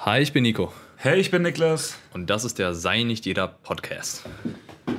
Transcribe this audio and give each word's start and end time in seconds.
Hi, 0.00 0.20
ich 0.20 0.32
bin 0.32 0.42
Nico. 0.42 0.72
Hey, 0.96 1.18
ich 1.18 1.30
bin 1.30 1.42
Niklas. 1.42 1.98
Und 2.12 2.28
das 2.28 2.44
ist 2.44 2.58
der 2.58 2.74
Sei 2.74 3.02
nicht 3.02 3.24
jeder 3.24 3.48
Podcast. 3.48 4.28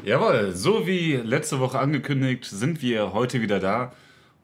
Jawohl, 0.03 0.53
so 0.53 0.87
wie 0.87 1.13
letzte 1.13 1.59
Woche 1.59 1.79
angekündigt, 1.79 2.45
sind 2.45 2.81
wir 2.81 3.13
heute 3.13 3.39
wieder 3.39 3.59
da. 3.59 3.93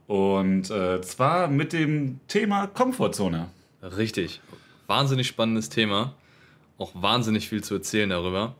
Und 0.05 0.69
äh, 0.69 1.01
zwar 1.01 1.47
mit 1.47 1.73
dem 1.73 2.19
Thema 2.27 2.67
Komfortzone. 2.67 3.49
Richtig. 3.81 4.41
Wahnsinnig 4.85 5.27
spannendes 5.27 5.69
Thema. 5.69 6.13
Auch 6.77 6.91
wahnsinnig 6.93 7.49
viel 7.49 7.63
zu 7.63 7.73
erzählen 7.73 8.11
darüber. 8.11 8.55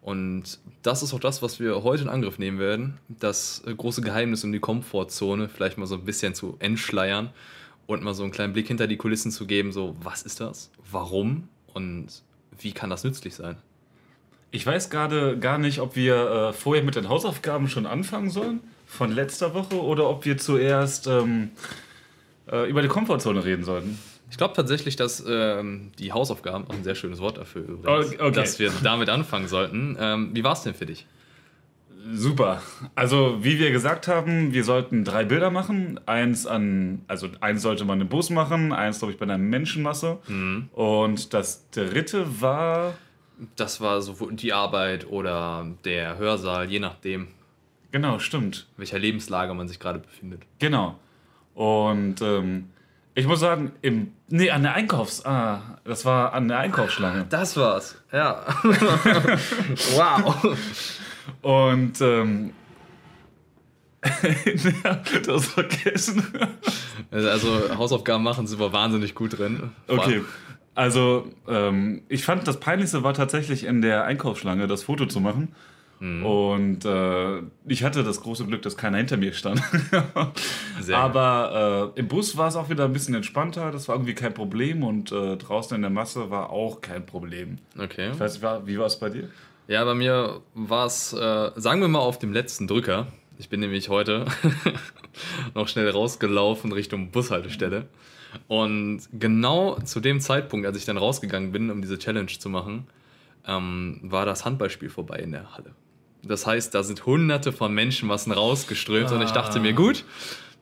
Und 0.00 0.60
das 0.82 1.02
ist 1.02 1.12
auch 1.12 1.20
das, 1.20 1.42
was 1.42 1.58
wir 1.58 1.82
heute 1.82 2.04
in 2.04 2.08
Angriff 2.08 2.38
nehmen 2.38 2.60
werden. 2.60 2.98
Das 3.08 3.62
äh, 3.66 3.74
große 3.74 4.00
Geheimnis 4.00 4.44
um 4.44 4.52
die 4.52 4.60
Komfortzone 4.60 5.48
vielleicht 5.48 5.76
mal 5.76 5.86
so 5.86 5.96
ein 5.96 6.04
bisschen 6.04 6.34
zu 6.34 6.56
entschleiern 6.60 7.30
und 7.86 8.02
mal 8.02 8.14
so 8.14 8.22
einen 8.22 8.32
kleinen 8.32 8.52
Blick 8.52 8.68
hinter 8.68 8.86
die 8.86 8.96
Kulissen 8.96 9.30
zu 9.30 9.46
geben. 9.46 9.72
So, 9.72 9.96
was 10.02 10.22
ist 10.22 10.40
das? 10.40 10.70
Warum? 10.90 11.48
Und 11.74 12.22
wie 12.58 12.72
kann 12.72 12.90
das 12.90 13.04
nützlich 13.04 13.34
sein? 13.34 13.56
Ich 14.50 14.66
weiß 14.66 14.90
gerade 14.90 15.38
gar 15.38 15.58
nicht, 15.58 15.80
ob 15.80 15.96
wir 15.96 16.30
äh, 16.30 16.52
vorher 16.52 16.84
mit 16.84 16.94
den 16.94 17.08
Hausaufgaben 17.08 17.68
schon 17.68 17.86
anfangen 17.86 18.30
sollen 18.30 18.60
von 18.86 19.10
letzter 19.10 19.54
Woche 19.54 19.82
oder 19.82 20.08
ob 20.08 20.26
wir 20.26 20.36
zuerst 20.36 21.06
ähm, 21.06 21.50
äh, 22.50 22.68
über 22.68 22.82
die 22.82 22.88
Komfortzone 22.88 23.44
reden 23.44 23.64
sollten. 23.64 23.98
Ich 24.30 24.36
glaube 24.36 24.54
tatsächlich, 24.54 24.96
dass 24.96 25.24
ähm, 25.26 25.92
die 25.98 26.12
Hausaufgaben, 26.12 26.66
auch 26.66 26.74
ein 26.74 26.84
sehr 26.84 26.94
schönes 26.94 27.18
Wort 27.20 27.38
dafür, 27.38 27.62
übrigens, 27.62 28.18
okay. 28.20 28.32
dass 28.32 28.58
wir 28.58 28.70
damit 28.82 29.08
anfangen 29.08 29.48
sollten. 29.48 29.96
Ähm, 29.98 30.30
wie 30.34 30.44
war 30.44 30.52
es 30.52 30.62
denn 30.62 30.74
für 30.74 30.86
dich? 30.86 31.06
Super. 32.10 32.60
Also, 32.94 33.38
wie 33.42 33.58
wir 33.58 33.70
gesagt 33.70 34.08
haben, 34.08 34.52
wir 34.52 34.64
sollten 34.64 35.04
drei 35.04 35.24
Bilder 35.24 35.50
machen. 35.50 36.00
Eins 36.06 36.46
an, 36.46 37.02
also 37.06 37.28
eins 37.40 37.62
sollte 37.62 37.84
man 37.84 38.00
im 38.00 38.08
Bus 38.08 38.30
machen, 38.30 38.72
eins, 38.72 38.98
glaube 38.98 39.12
ich, 39.12 39.18
bei 39.18 39.24
einer 39.24 39.38
Menschenmasse. 39.38 40.18
Mhm. 40.26 40.68
Und 40.72 41.32
das 41.32 41.70
dritte 41.70 42.40
war. 42.40 42.94
Das 43.56 43.80
war 43.80 44.02
so 44.02 44.30
die 44.30 44.52
Arbeit 44.52 45.08
oder 45.08 45.66
der 45.84 46.18
Hörsaal, 46.18 46.70
je 46.70 46.80
nachdem. 46.80 47.28
Genau, 47.92 48.18
stimmt. 48.18 48.66
Welcher 48.76 48.98
Lebenslage 48.98 49.54
man 49.54 49.68
sich 49.68 49.78
gerade 49.78 49.98
befindet. 49.98 50.42
Genau. 50.58 50.98
Und 51.54 52.22
ähm, 52.22 52.70
ich 53.14 53.26
muss 53.26 53.40
sagen, 53.40 53.72
im. 53.82 54.12
Nee, 54.28 54.50
an 54.50 54.62
der 54.62 54.74
Einkaufs. 54.74 55.24
Ah, 55.26 55.78
das 55.84 56.04
war 56.04 56.32
an 56.32 56.48
der 56.48 56.58
Einkaufsschlange. 56.58 57.26
Das 57.28 57.56
war's. 57.56 57.96
Ja. 58.10 58.44
wow. 59.94 60.56
Und 61.42 62.00
ähm, 62.00 62.52
du 65.24 65.32
hast 65.32 65.46
vergessen. 65.46 66.24
Also 67.10 67.76
Hausaufgaben 67.76 68.24
machen 68.24 68.46
sind 68.46 68.58
wir 68.58 68.72
wahnsinnig 68.72 69.14
gut 69.14 69.38
drin. 69.38 69.70
Okay. 69.86 70.22
Also 70.74 71.30
ähm, 71.46 72.02
ich 72.08 72.24
fand 72.24 72.48
das 72.48 72.58
Peinlichste 72.58 73.02
war 73.02 73.14
tatsächlich 73.14 73.64
in 73.64 73.82
der 73.82 74.04
Einkaufsschlange 74.04 74.66
das 74.66 74.82
Foto 74.82 75.06
zu 75.06 75.20
machen. 75.20 75.54
Mhm. 76.00 76.26
Und 76.26 76.84
äh, 76.84 77.42
ich 77.66 77.84
hatte 77.84 78.02
das 78.02 78.22
große 78.22 78.44
Glück, 78.46 78.62
dass 78.62 78.76
keiner 78.76 78.98
hinter 78.98 79.16
mir 79.16 79.32
stand. 79.34 79.62
Aber 80.92 81.92
äh, 81.94 82.00
im 82.00 82.08
Bus 82.08 82.36
war 82.36 82.48
es 82.48 82.56
auch 82.56 82.70
wieder 82.70 82.86
ein 82.86 82.92
bisschen 82.92 83.14
entspannter. 83.14 83.70
Das 83.70 83.86
war 83.86 83.94
irgendwie 83.94 84.14
kein 84.14 84.34
Problem. 84.34 84.82
Und 84.82 85.12
äh, 85.12 85.36
draußen 85.36 85.76
in 85.76 85.82
der 85.82 85.92
Masse 85.92 86.28
war 86.28 86.50
auch 86.50 86.80
kein 86.80 87.06
Problem. 87.06 87.58
Okay. 87.78 88.10
Ich 88.12 88.18
weiß 88.18 88.42
wie 88.42 88.78
war 88.78 88.86
es 88.86 88.98
bei 88.98 89.10
dir? 89.10 89.28
Ja, 89.72 89.82
bei 89.86 89.94
mir 89.94 90.42
war 90.52 90.84
es, 90.84 91.14
äh, 91.14 91.50
sagen 91.56 91.80
wir 91.80 91.88
mal, 91.88 91.98
auf 91.98 92.18
dem 92.18 92.34
letzten 92.34 92.66
Drücker. 92.66 93.06
Ich 93.38 93.48
bin 93.48 93.60
nämlich 93.60 93.88
heute 93.88 94.26
noch 95.54 95.66
schnell 95.66 95.88
rausgelaufen 95.88 96.72
Richtung 96.72 97.10
Bushaltestelle. 97.10 97.86
Und 98.48 99.00
genau 99.14 99.80
zu 99.80 100.00
dem 100.00 100.20
Zeitpunkt, 100.20 100.66
als 100.66 100.76
ich 100.76 100.84
dann 100.84 100.98
rausgegangen 100.98 101.52
bin, 101.52 101.70
um 101.70 101.80
diese 101.80 101.98
Challenge 101.98 102.26
zu 102.26 102.50
machen, 102.50 102.86
ähm, 103.46 103.98
war 104.02 104.26
das 104.26 104.44
Handballspiel 104.44 104.90
vorbei 104.90 105.20
in 105.20 105.32
der 105.32 105.56
Halle. 105.56 105.70
Das 106.22 106.46
heißt, 106.46 106.74
da 106.74 106.82
sind 106.82 107.06
hunderte 107.06 107.50
von 107.50 107.72
Menschenmassen 107.72 108.32
rausgeströmt 108.32 109.10
ah. 109.10 109.14
und 109.14 109.22
ich 109.22 109.30
dachte 109.30 109.58
mir, 109.58 109.72
gut, 109.72 110.04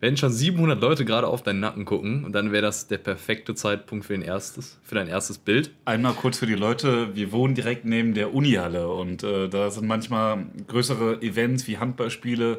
wenn 0.01 0.17
schon 0.17 0.33
700 0.33 0.81
Leute 0.81 1.05
gerade 1.05 1.27
auf 1.27 1.43
deinen 1.43 1.61
Nacken 1.61 1.85
gucken, 1.85 2.25
und 2.25 2.33
dann 2.33 2.53
wäre 2.53 2.63
das 2.63 2.89
der 2.89 2.99
perfekte 2.99 3.55
Zeitpunkt 3.55 4.07
für, 4.07 4.15
ein 4.15 4.23
erstes, 4.23 4.79
für 4.83 4.95
dein 4.95 5.09
erstes 5.09 5.39
Bild. 5.39 5.71
Einmal 5.85 6.15
kurz 6.15 6.39
für 6.39 6.47
die 6.47 6.55
Leute, 6.55 7.15
wir 7.15 7.33
wohnen 7.33 7.55
direkt 7.55 7.85
neben 7.85 8.15
der 8.15 8.35
Unihalle 8.35 8.89
und 8.89 9.23
äh, 9.23 9.49
da 9.49 9.71
sind 9.71 9.87
manchmal 9.87 10.47
größere 10.67 11.21
Events 11.23 11.67
wie 11.67 11.79
Handballspiele 11.79 12.59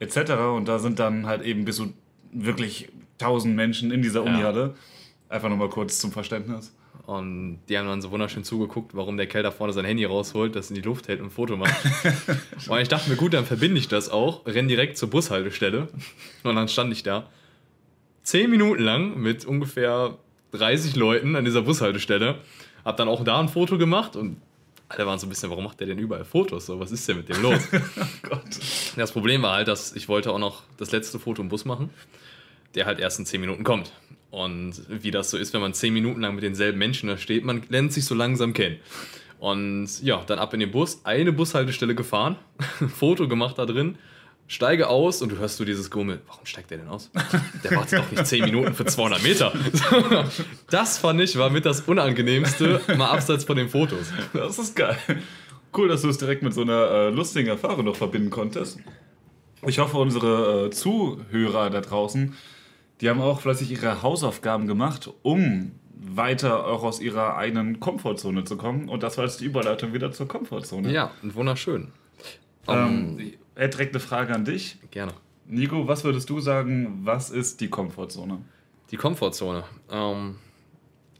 etc. 0.00 0.32
Und 0.56 0.66
da 0.66 0.78
sind 0.78 0.98
dann 0.98 1.26
halt 1.26 1.42
eben 1.42 1.64
bis 1.64 1.76
zu 1.76 1.92
wirklich 2.32 2.88
1000 3.20 3.54
Menschen 3.54 3.90
in 3.90 4.02
dieser 4.02 4.22
Unihalle. 4.22 4.60
Ja. 4.60 4.74
Einfach 5.36 5.48
nochmal 5.48 5.68
kurz 5.68 5.98
zum 5.98 6.10
Verständnis. 6.12 6.74
Und 7.04 7.58
die 7.68 7.76
haben 7.76 7.88
dann 7.88 8.00
so 8.00 8.10
wunderschön 8.12 8.44
zugeguckt, 8.44 8.94
warum 8.94 9.16
der 9.16 9.26
Kerl 9.26 9.42
da 9.42 9.50
vorne 9.50 9.72
sein 9.72 9.84
Handy 9.84 10.04
rausholt, 10.04 10.54
das 10.54 10.70
in 10.70 10.76
die 10.76 10.82
Luft 10.82 11.08
hält 11.08 11.20
und 11.20 11.26
ein 11.26 11.30
Foto 11.30 11.56
macht. 11.56 11.74
und 12.68 12.78
ich 12.78 12.88
dachte 12.88 13.10
mir, 13.10 13.16
gut, 13.16 13.34
dann 13.34 13.44
verbinde 13.44 13.78
ich 13.78 13.88
das 13.88 14.08
auch, 14.08 14.46
renn 14.46 14.68
direkt 14.68 14.96
zur 14.96 15.10
Bushaltestelle. 15.10 15.88
Und 16.44 16.54
dann 16.54 16.68
stand 16.68 16.92
ich 16.92 17.02
da 17.02 17.28
zehn 18.22 18.50
Minuten 18.50 18.82
lang 18.82 19.18
mit 19.18 19.44
ungefähr 19.44 20.16
30 20.52 20.96
Leuten 20.96 21.36
an 21.36 21.44
dieser 21.44 21.62
Bushaltestelle. 21.62 22.38
Hab 22.84 22.96
dann 22.96 23.08
auch 23.08 23.24
da 23.24 23.40
ein 23.40 23.48
Foto 23.48 23.78
gemacht 23.78 24.16
und 24.16 24.36
alle 24.88 25.06
waren 25.06 25.18
so 25.18 25.26
ein 25.26 25.30
bisschen, 25.30 25.50
warum 25.50 25.64
macht 25.64 25.80
der 25.80 25.86
denn 25.86 25.98
überall 25.98 26.24
Fotos? 26.24 26.66
So, 26.66 26.78
was 26.78 26.92
ist 26.92 27.08
denn 27.08 27.16
mit 27.16 27.28
dem 27.28 27.40
los? 27.40 27.60
oh. 28.30 28.36
Das 28.96 29.12
Problem 29.12 29.42
war 29.42 29.54
halt, 29.54 29.68
dass 29.68 29.94
ich 29.94 30.08
wollte 30.08 30.32
auch 30.32 30.38
noch 30.38 30.62
das 30.76 30.92
letzte 30.92 31.18
Foto 31.18 31.42
im 31.42 31.48
Bus 31.48 31.64
machen, 31.64 31.90
der 32.74 32.86
halt 32.86 32.98
erst 33.00 33.18
in 33.18 33.26
10 33.26 33.40
Minuten 33.40 33.64
kommt. 33.64 33.92
Und 34.32 34.82
wie 34.88 35.10
das 35.10 35.30
so 35.30 35.36
ist, 35.36 35.52
wenn 35.52 35.60
man 35.60 35.74
zehn 35.74 35.92
Minuten 35.92 36.22
lang 36.22 36.34
mit 36.34 36.42
denselben 36.42 36.78
Menschen 36.78 37.06
da 37.06 37.18
steht, 37.18 37.44
man 37.44 37.62
lernt 37.68 37.92
sich 37.92 38.06
so 38.06 38.14
langsam 38.14 38.54
kennen. 38.54 38.78
Und 39.38 40.02
ja, 40.02 40.22
dann 40.26 40.38
ab 40.38 40.54
in 40.54 40.60
den 40.60 40.70
Bus, 40.70 41.02
eine 41.04 41.32
Bushaltestelle 41.32 41.94
gefahren, 41.94 42.36
Foto 42.96 43.28
gemacht 43.28 43.58
da 43.58 43.66
drin, 43.66 43.98
steige 44.46 44.88
aus 44.88 45.20
und 45.20 45.32
du 45.32 45.36
hörst 45.36 45.60
du 45.60 45.66
dieses 45.66 45.90
Gummel. 45.90 46.22
Warum 46.26 46.46
steigt 46.46 46.70
der 46.70 46.78
denn 46.78 46.88
aus? 46.88 47.10
Der 47.62 47.76
wartet 47.76 47.98
doch 47.98 48.10
nicht 48.10 48.26
10 48.26 48.44
Minuten 48.44 48.72
für 48.72 48.86
200 48.86 49.22
Meter. 49.22 49.52
Das 50.70 50.96
fand 50.96 51.20
ich 51.20 51.36
war 51.36 51.50
mit 51.50 51.66
das 51.66 51.82
Unangenehmste, 51.82 52.80
mal 52.96 53.10
abseits 53.10 53.44
von 53.44 53.58
den 53.58 53.68
Fotos. 53.68 54.06
Das 54.32 54.58
ist 54.58 54.74
geil. 54.74 54.96
Cool, 55.76 55.88
dass 55.88 56.00
du 56.00 56.08
es 56.08 56.16
direkt 56.16 56.42
mit 56.42 56.54
so 56.54 56.62
einer 56.62 56.90
äh, 56.90 57.10
lustigen 57.10 57.48
Erfahrung 57.48 57.84
noch 57.84 57.96
verbinden 57.96 58.30
konntest. 58.30 58.78
Ich 59.66 59.78
hoffe, 59.78 59.98
unsere 59.98 60.68
äh, 60.68 60.70
Zuhörer 60.70 61.68
da 61.68 61.82
draußen 61.82 62.34
die 63.02 63.10
haben 63.10 63.20
auch 63.20 63.40
fleißig 63.40 63.70
ihre 63.70 64.02
Hausaufgaben 64.02 64.68
gemacht, 64.68 65.10
um 65.22 65.72
weiter 65.92 66.66
auch 66.66 66.84
aus 66.84 67.00
ihrer 67.00 67.36
eigenen 67.36 67.80
Komfortzone 67.80 68.44
zu 68.44 68.56
kommen. 68.56 68.88
Und 68.88 69.02
das 69.02 69.18
war 69.18 69.24
jetzt 69.24 69.40
die 69.40 69.44
Überleitung 69.44 69.92
wieder 69.92 70.12
zur 70.12 70.28
Komfortzone. 70.28 70.90
Ja, 70.92 71.10
wunderschön. 71.22 71.92
Ähm, 72.68 73.16
um, 73.16 73.32
er 73.56 73.68
direkt 73.68 73.94
eine 73.94 74.00
Frage 74.00 74.32
an 74.32 74.44
dich. 74.44 74.78
Gerne. 74.92 75.12
Nico, 75.46 75.88
was 75.88 76.04
würdest 76.04 76.30
du 76.30 76.38
sagen, 76.38 77.00
was 77.02 77.30
ist 77.30 77.60
die 77.60 77.68
Komfortzone? 77.68 78.38
Die 78.92 78.96
Komfortzone. 78.96 79.64
Ähm, 79.90 80.36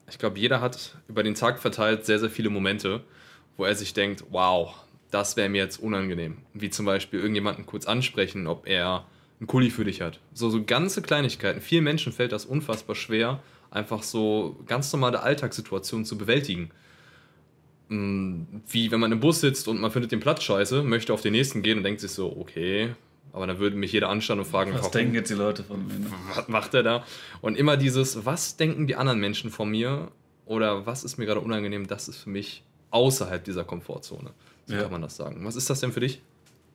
ich 0.08 0.18
glaube, 0.18 0.38
jeder 0.38 0.60
hat 0.60 0.96
über 1.08 1.24
den 1.24 1.34
Tag 1.34 1.58
verteilt 1.58 2.06
sehr, 2.06 2.20
sehr 2.20 2.30
viele 2.30 2.50
Momente, 2.50 3.02
wo 3.56 3.64
er 3.64 3.74
sich 3.74 3.92
denkt, 3.92 4.24
wow, 4.30 4.72
das 5.10 5.36
wäre 5.36 5.48
mir 5.48 5.62
jetzt 5.62 5.78
unangenehm. 5.78 6.38
Wie 6.54 6.70
zum 6.70 6.86
Beispiel 6.86 7.18
irgendjemanden 7.18 7.66
kurz 7.66 7.86
ansprechen, 7.86 8.46
ob 8.46 8.68
er 8.68 9.04
einen 9.42 9.48
Kuli 9.48 9.70
für 9.70 9.84
dich 9.84 10.00
hat. 10.00 10.20
So, 10.32 10.50
so 10.50 10.62
ganze 10.62 11.02
Kleinigkeiten. 11.02 11.60
Vielen 11.60 11.82
Menschen 11.82 12.12
fällt 12.12 12.30
das 12.30 12.44
unfassbar 12.44 12.94
schwer, 12.94 13.40
einfach 13.72 14.04
so 14.04 14.56
ganz 14.66 14.92
normale 14.92 15.20
Alltagssituationen 15.20 16.04
zu 16.04 16.16
bewältigen. 16.16 16.70
Mm, 17.88 18.42
wie 18.68 18.92
wenn 18.92 19.00
man 19.00 19.10
im 19.10 19.18
Bus 19.18 19.40
sitzt 19.40 19.66
und 19.66 19.80
man 19.80 19.90
findet 19.90 20.12
den 20.12 20.20
Platz 20.20 20.44
scheiße, 20.44 20.84
möchte 20.84 21.12
auf 21.12 21.22
den 21.22 21.32
nächsten 21.32 21.62
gehen 21.62 21.78
und 21.78 21.82
denkt 21.82 22.00
sich 22.00 22.12
so, 22.12 22.36
okay, 22.38 22.94
aber 23.32 23.48
dann 23.48 23.58
würde 23.58 23.74
mich 23.74 23.90
jeder 23.90 24.10
anschauen 24.10 24.38
und 24.38 24.44
fragen, 24.44 24.74
was 24.74 24.92
denken 24.92 25.14
jetzt 25.14 25.30
die 25.30 25.34
Leute 25.34 25.64
von 25.64 25.84
mir? 25.88 25.94
Ne? 25.94 26.06
Was 26.36 26.46
macht 26.46 26.74
er 26.74 26.84
da? 26.84 27.04
Und 27.40 27.56
immer 27.58 27.76
dieses, 27.76 28.24
was 28.24 28.56
denken 28.56 28.86
die 28.86 28.94
anderen 28.94 29.18
Menschen 29.18 29.50
von 29.50 29.68
mir 29.68 30.12
oder 30.46 30.86
was 30.86 31.02
ist 31.02 31.18
mir 31.18 31.26
gerade 31.26 31.40
unangenehm, 31.40 31.88
das 31.88 32.06
ist 32.06 32.18
für 32.18 32.30
mich 32.30 32.62
außerhalb 32.90 33.42
dieser 33.42 33.64
Komfortzone. 33.64 34.30
So 34.66 34.74
ja. 34.74 34.82
kann 34.82 34.92
man 34.92 35.02
das 35.02 35.16
sagen. 35.16 35.44
Was 35.44 35.56
ist 35.56 35.68
das 35.68 35.80
denn 35.80 35.90
für 35.90 36.00
dich? 36.00 36.22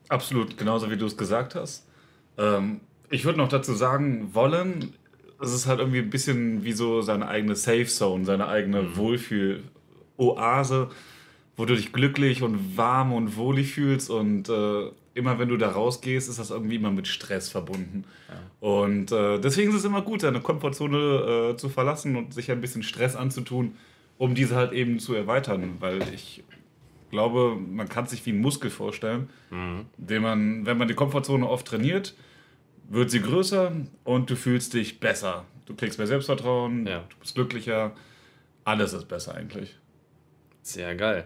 Absolut, 0.09 0.57
genauso 0.57 0.91
wie 0.91 0.97
du 0.97 1.05
es 1.05 1.15
gesagt 1.15 1.55
hast. 1.55 1.86
Ähm, 2.37 2.81
ich 3.09 3.25
würde 3.25 3.37
noch 3.37 3.49
dazu 3.49 3.73
sagen 3.73 4.33
wollen, 4.33 4.93
es 5.39 5.53
ist 5.53 5.67
halt 5.67 5.79
irgendwie 5.79 5.99
ein 5.99 6.09
bisschen 6.09 6.63
wie 6.63 6.73
so 6.73 7.01
seine 7.01 7.27
eigene 7.27 7.55
Safe 7.55 7.85
Zone, 7.85 8.25
seine 8.25 8.47
eigene 8.47 8.83
mhm. 8.83 8.97
Wohlfühl-Oase, 8.97 10.89
wo 11.55 11.65
du 11.65 11.75
dich 11.75 11.93
glücklich 11.93 12.43
und 12.43 12.77
warm 12.77 13.13
und 13.13 13.37
wohlig 13.37 13.73
fühlst 13.73 14.09
und 14.09 14.49
äh, 14.49 14.91
immer 15.13 15.39
wenn 15.39 15.49
du 15.49 15.57
da 15.57 15.71
rausgehst, 15.71 16.29
ist 16.29 16.39
das 16.39 16.51
irgendwie 16.51 16.75
immer 16.75 16.91
mit 16.91 17.07
Stress 17.07 17.49
verbunden. 17.49 18.05
Ja. 18.29 18.67
Und 18.67 19.11
äh, 19.11 19.39
deswegen 19.39 19.71
ist 19.71 19.77
es 19.77 19.85
immer 19.85 20.03
gut, 20.03 20.21
seine 20.21 20.41
Komfortzone 20.41 21.53
äh, 21.53 21.57
zu 21.57 21.69
verlassen 21.69 22.15
und 22.15 22.33
sich 22.33 22.51
ein 22.51 22.61
bisschen 22.61 22.83
Stress 22.83 23.15
anzutun, 23.15 23.75
um 24.19 24.35
diese 24.35 24.55
halt 24.55 24.73
eben 24.73 24.99
zu 24.99 25.15
erweitern, 25.15 25.77
weil 25.79 26.01
ich 26.13 26.43
glaube, 27.09 27.55
man 27.55 27.87
kann 27.89 28.07
sich 28.07 28.25
wie 28.25 28.31
ein 28.31 28.41
Muskel 28.41 28.69
vorstellen, 28.69 29.29
mhm. 29.49 29.85
den 29.97 30.21
man, 30.21 30.65
wenn 30.65 30.77
man 30.77 30.87
die 30.87 30.93
Komfortzone 30.93 31.47
oft 31.47 31.67
trainiert, 31.67 32.15
wird 32.89 33.11
sie 33.11 33.21
größer 33.21 33.71
und 34.03 34.29
du 34.29 34.35
fühlst 34.35 34.73
dich 34.73 34.99
besser. 34.99 35.45
Du 35.65 35.75
kriegst 35.75 35.97
mehr 35.97 36.07
Selbstvertrauen, 36.07 36.87
ja. 36.87 37.03
du 37.09 37.15
bist 37.19 37.35
glücklicher. 37.35 37.93
alles 38.63 38.93
ist 38.93 39.07
besser 39.07 39.35
eigentlich. 39.35 39.77
Sehr 40.61 40.95
geil. 40.95 41.25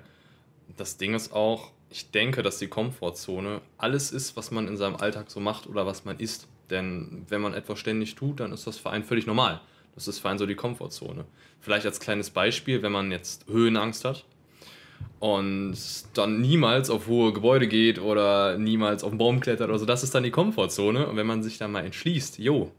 Das 0.77 0.97
Ding 0.97 1.13
ist 1.13 1.33
auch, 1.33 1.71
ich 1.89 2.11
denke, 2.11 2.41
dass 2.41 2.57
die 2.57 2.67
Komfortzone 2.67 3.61
alles 3.77 4.11
ist, 4.11 4.35
was 4.37 4.51
man 4.51 4.67
in 4.67 4.77
seinem 4.77 4.95
Alltag 4.95 5.29
so 5.29 5.39
macht 5.39 5.67
oder 5.67 5.85
was 5.85 6.05
man 6.05 6.17
isst. 6.19 6.47
Denn 6.69 7.25
wenn 7.27 7.41
man 7.41 7.53
etwas 7.53 7.79
ständig 7.79 8.15
tut, 8.15 8.39
dann 8.39 8.53
ist 8.53 8.65
das 8.65 8.77
für 8.77 8.89
einen 8.89 9.03
völlig 9.03 9.27
normal. 9.27 9.61
Das 9.93 10.07
ist 10.07 10.19
für 10.19 10.29
einen 10.29 10.39
so 10.39 10.45
die 10.45 10.55
Komfortzone. 10.55 11.25
Vielleicht 11.59 11.85
als 11.85 11.99
kleines 11.99 12.29
Beispiel, 12.29 12.81
wenn 12.81 12.93
man 12.93 13.11
jetzt 13.11 13.47
Höhenangst 13.47 14.05
hat 14.05 14.25
und 15.19 15.77
dann 16.15 16.41
niemals 16.41 16.89
auf 16.89 17.07
hohe 17.07 17.33
Gebäude 17.33 17.67
geht 17.67 17.99
oder 17.99 18.57
niemals 18.57 19.03
auf 19.03 19.11
einen 19.11 19.17
Baum 19.17 19.39
klettert 19.39 19.69
oder 19.69 19.79
so, 19.79 19.85
das 19.85 20.03
ist 20.03 20.15
dann 20.15 20.23
die 20.23 20.31
Komfortzone. 20.31 21.07
Und 21.07 21.15
wenn 21.15 21.27
man 21.27 21.43
sich 21.43 21.57
dann 21.57 21.71
mal 21.71 21.85
entschließt, 21.85 22.39
jo, 22.39 22.71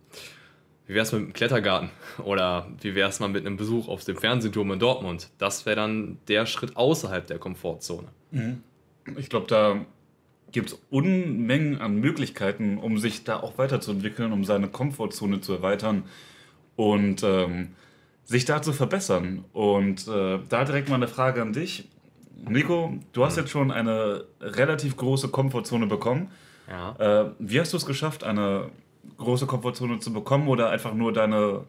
wie 0.87 0.95
wäre 0.95 1.05
es 1.05 1.13
mit 1.13 1.23
einem 1.23 1.33
Klettergarten 1.33 1.91
oder 2.25 2.67
wie 2.81 2.95
wäre 2.95 3.09
es 3.09 3.21
mal 3.21 3.29
mit 3.29 3.47
einem 3.47 3.57
Besuch 3.57 3.89
auf 3.89 4.05
dem 4.05 4.17
Fernsehturm 4.17 4.73
in 4.73 4.79
Dortmund? 4.79 5.31
Das 5.39 5.67
wäre 5.67 5.77
dann 5.77 6.19
der 6.29 6.47
Schritt 6.47 6.77
außerhalb 6.77 7.27
der 7.27 7.39
Komfortzone. 7.39 8.09
Ich 9.17 9.29
glaube, 9.29 9.47
da 9.47 9.85
gibt 10.53 10.71
es 10.71 10.79
Unmengen 10.91 11.81
an 11.81 11.97
Möglichkeiten, 11.97 12.79
um 12.79 12.99
sich 12.99 13.25
da 13.25 13.41
auch 13.41 13.59
weiterzuentwickeln, 13.59 14.33
um 14.33 14.45
seine 14.45 14.69
Komfortzone 14.69 15.41
zu 15.41 15.55
erweitern 15.55 16.05
und 16.77 17.23
ähm, 17.23 17.69
sich 18.25 18.45
da 18.45 18.63
zu 18.63 18.73
verbessern. 18.73 19.45
Und 19.53 20.07
äh, 20.09 20.39
da 20.49 20.65
direkt 20.65 20.89
mal 20.89 20.97
eine 20.97 21.09
Frage 21.09 21.43
an 21.43 21.53
dich. 21.53 21.89
Nico, 22.49 22.99
du 23.13 23.25
hast 23.25 23.37
jetzt 23.37 23.51
schon 23.51 23.71
eine 23.71 24.25
relativ 24.41 24.97
große 24.97 25.29
Komfortzone 25.29 25.87
bekommen. 25.87 26.31
Ja. 26.69 26.97
Äh, 26.99 27.31
wie 27.39 27.61
hast 27.61 27.73
du 27.73 27.77
es 27.77 27.87
geschafft, 27.87 28.25
eine 28.25 28.71
große 29.19 29.47
Komfortzone 29.47 29.99
zu 29.99 30.13
bekommen 30.13 30.49
oder 30.49 30.71
einfach 30.71 30.95
nur 30.95 31.13
deine 31.13 31.65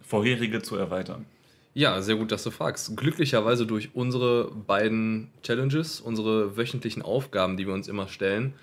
vorherige 0.00 0.62
zu 0.62 0.76
erweitern? 0.76 1.26
Ja, 1.74 2.00
sehr 2.00 2.16
gut, 2.16 2.32
dass 2.32 2.42
du 2.42 2.50
fragst. 2.50 2.96
Glücklicherweise 2.96 3.66
durch 3.66 3.90
unsere 3.94 4.50
beiden 4.50 5.30
Challenges, 5.42 6.00
unsere 6.00 6.56
wöchentlichen 6.56 7.02
Aufgaben, 7.02 7.56
die 7.56 7.66
wir 7.66 7.74
uns 7.74 7.86
immer 7.86 8.08
stellen. 8.08 8.54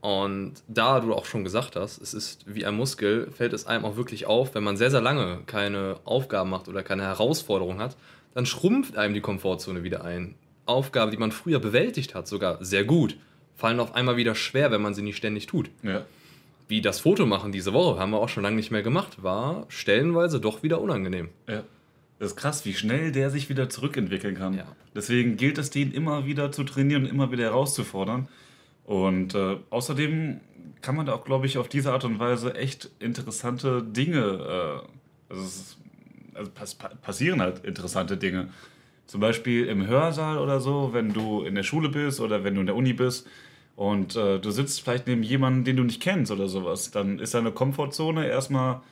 Und 0.00 0.54
da 0.68 1.00
du 1.00 1.12
auch 1.12 1.26
schon 1.26 1.44
gesagt 1.44 1.76
hast, 1.76 2.00
es 2.00 2.14
ist 2.14 2.44
wie 2.46 2.64
ein 2.64 2.74
Muskel, 2.74 3.30
fällt 3.32 3.52
es 3.52 3.66
einem 3.66 3.84
auch 3.84 3.96
wirklich 3.96 4.26
auf, 4.26 4.54
wenn 4.54 4.62
man 4.62 4.76
sehr, 4.76 4.90
sehr 4.90 5.00
lange 5.00 5.40
keine 5.46 5.96
Aufgaben 6.04 6.50
macht 6.50 6.68
oder 6.68 6.82
keine 6.82 7.02
Herausforderung 7.02 7.80
hat, 7.80 7.96
dann 8.32 8.46
schrumpft 8.46 8.96
einem 8.96 9.12
die 9.12 9.20
Komfortzone 9.20 9.82
wieder 9.82 10.04
ein. 10.04 10.34
Aufgaben, 10.68 11.10
die 11.10 11.16
man 11.16 11.32
früher 11.32 11.58
bewältigt 11.58 12.14
hat, 12.14 12.28
sogar 12.28 12.62
sehr 12.64 12.84
gut, 12.84 13.16
fallen 13.56 13.80
auf 13.80 13.94
einmal 13.94 14.16
wieder 14.16 14.34
schwer, 14.34 14.70
wenn 14.70 14.82
man 14.82 14.94
sie 14.94 15.02
nicht 15.02 15.16
ständig 15.16 15.46
tut. 15.46 15.70
Ja. 15.82 16.04
Wie 16.68 16.80
das 16.82 17.00
Foto 17.00 17.24
machen 17.26 17.50
diese 17.50 17.72
Woche, 17.72 17.98
haben 17.98 18.10
wir 18.10 18.18
auch 18.18 18.28
schon 18.28 18.42
lange 18.42 18.56
nicht 18.56 18.70
mehr 18.70 18.82
gemacht, 18.82 19.22
war 19.22 19.64
stellenweise 19.68 20.38
doch 20.40 20.62
wieder 20.62 20.80
unangenehm. 20.80 21.30
Ja. 21.48 21.62
Das 22.18 22.32
ist 22.32 22.36
krass, 22.36 22.64
wie 22.64 22.74
schnell 22.74 23.12
der 23.12 23.30
sich 23.30 23.48
wieder 23.48 23.70
zurückentwickeln 23.70 24.34
kann. 24.34 24.54
Ja. 24.54 24.66
Deswegen 24.94 25.36
gilt 25.36 25.56
es, 25.56 25.70
den 25.70 25.92
immer 25.92 26.26
wieder 26.26 26.52
zu 26.52 26.64
trainieren 26.64 27.04
und 27.04 27.10
immer 27.10 27.30
wieder 27.30 27.44
herauszufordern. 27.44 28.28
Und 28.84 29.34
äh, 29.34 29.56
außerdem 29.70 30.40
kann 30.82 30.96
man 30.96 31.06
da 31.06 31.12
auch, 31.12 31.24
glaube 31.24 31.46
ich, 31.46 31.58
auf 31.58 31.68
diese 31.68 31.92
Art 31.92 32.04
und 32.04 32.18
Weise 32.18 32.54
echt 32.54 32.90
interessante 32.98 33.82
Dinge, 33.82 34.18
äh, 34.18 35.32
also, 35.32 35.42
es 35.44 35.76
also 36.34 36.50
pass, 36.52 36.74
pa- 36.74 36.92
passieren 37.02 37.40
halt 37.40 37.64
interessante 37.64 38.16
Dinge. 38.16 38.48
Zum 39.08 39.22
Beispiel 39.22 39.64
im 39.66 39.86
Hörsaal 39.86 40.36
oder 40.36 40.60
so, 40.60 40.90
wenn 40.92 41.14
du 41.14 41.42
in 41.42 41.54
der 41.54 41.62
Schule 41.62 41.88
bist 41.88 42.20
oder 42.20 42.44
wenn 42.44 42.54
du 42.54 42.60
in 42.60 42.66
der 42.66 42.76
Uni 42.76 42.92
bist 42.92 43.26
und 43.74 44.16
äh, 44.16 44.38
du 44.38 44.50
sitzt 44.50 44.82
vielleicht 44.82 45.06
neben 45.06 45.22
jemandem, 45.22 45.64
den 45.64 45.76
du 45.78 45.82
nicht 45.82 46.02
kennst 46.02 46.30
oder 46.30 46.46
sowas, 46.46 46.90
dann 46.90 47.18
ist 47.18 47.32
deine 47.32 47.50
Komfortzone 47.50 48.28
erstmal 48.28 48.82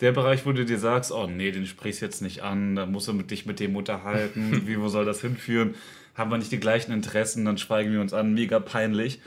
der 0.00 0.12
Bereich, 0.12 0.44
wo 0.44 0.52
du 0.52 0.66
dir 0.66 0.78
sagst, 0.78 1.10
oh 1.10 1.26
nee, 1.26 1.52
den 1.52 1.64
sprichst 1.64 2.02
du 2.02 2.04
jetzt 2.04 2.20
nicht 2.20 2.42
an, 2.42 2.76
da 2.76 2.84
musst 2.84 3.08
du 3.08 3.14
mit, 3.14 3.30
dich 3.30 3.46
mit 3.46 3.60
dem 3.60 3.74
unterhalten, 3.74 4.62
wie, 4.66 4.78
wo 4.78 4.88
soll 4.88 5.06
das 5.06 5.22
hinführen? 5.22 5.74
Haben 6.14 6.30
wir 6.30 6.36
nicht 6.36 6.52
die 6.52 6.60
gleichen 6.60 6.92
Interessen, 6.92 7.46
dann 7.46 7.56
schweigen 7.56 7.92
wir 7.92 8.02
uns 8.02 8.12
an, 8.12 8.34
mega 8.34 8.60
peinlich. 8.60 9.22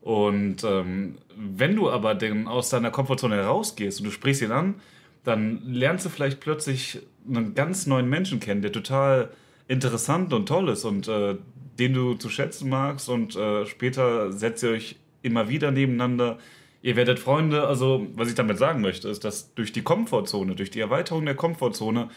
Und 0.00 0.62
ähm, 0.62 1.16
wenn 1.36 1.74
du 1.74 1.90
aber 1.90 2.14
denn 2.14 2.46
aus 2.46 2.70
deiner 2.70 2.92
Komfortzone 2.92 3.34
herausgehst 3.34 3.98
und 3.98 4.06
du 4.06 4.12
sprichst 4.12 4.42
ihn 4.42 4.52
an, 4.52 4.76
dann 5.24 5.60
lernst 5.66 6.06
du 6.06 6.08
vielleicht 6.08 6.38
plötzlich 6.38 7.00
einen 7.26 7.56
ganz 7.56 7.86
neuen 7.86 8.08
Menschen 8.08 8.38
kennen, 8.38 8.62
der 8.62 8.70
total 8.70 9.30
interessant 9.68 10.32
und 10.32 10.46
toll 10.46 10.68
ist 10.70 10.84
und 10.84 11.06
äh, 11.08 11.36
den 11.78 11.94
du 11.94 12.14
zu 12.14 12.28
schätzen 12.28 12.68
magst 12.68 13.08
und 13.08 13.36
äh, 13.36 13.64
später 13.66 14.32
setzt 14.32 14.62
ihr 14.64 14.70
euch 14.70 14.96
immer 15.22 15.48
wieder 15.48 15.70
nebeneinander. 15.70 16.38
Ihr 16.82 16.96
werdet 16.96 17.18
Freunde, 17.18 17.66
also 17.66 18.06
was 18.14 18.28
ich 18.28 18.34
damit 18.34 18.58
sagen 18.58 18.80
möchte, 18.80 19.08
ist, 19.08 19.24
dass 19.24 19.54
durch 19.54 19.72
die 19.72 19.82
Komfortzone, 19.82 20.54
durch 20.54 20.70
die 20.70 20.80
Erweiterung 20.80 21.24
der 21.24 21.34
Komfortzone 21.34 22.08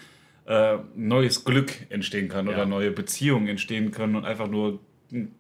äh, 0.46 0.78
neues 0.96 1.44
Glück 1.46 1.74
entstehen 1.90 2.30
kann 2.30 2.48
Ja. 2.48 2.54
oder 2.54 2.66
neue 2.66 2.92
Beziehungen 2.92 3.48
entstehen 3.48 3.92
können 3.92 4.16
und 4.16 4.26
einfach 4.26 4.48
nur 4.48 4.80
ein 5.12 5.36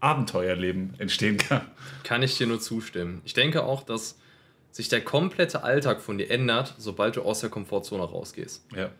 Abenteuerleben 0.00 0.94
entstehen 0.98 1.36
kann. 1.36 1.62
Kann 2.02 2.22
ich 2.22 2.36
dir 2.36 2.46
nur 2.46 2.60
zustimmen. 2.60 3.20
Ich 3.24 3.34
denke 3.34 3.64
auch, 3.64 3.82
dass 3.82 4.18
sich 4.70 4.88
der 4.88 5.00
komplette 5.00 5.62
Alltag 5.62 6.00
von 6.00 6.18
dir 6.18 6.30
ändert, 6.30 6.74
sobald 6.78 7.16
du 7.16 7.22
aus 7.22 7.40
der 7.40 7.50
Komfortzone 7.50 8.02
rausgehst. 8.02 8.66
Ja. 8.76 8.90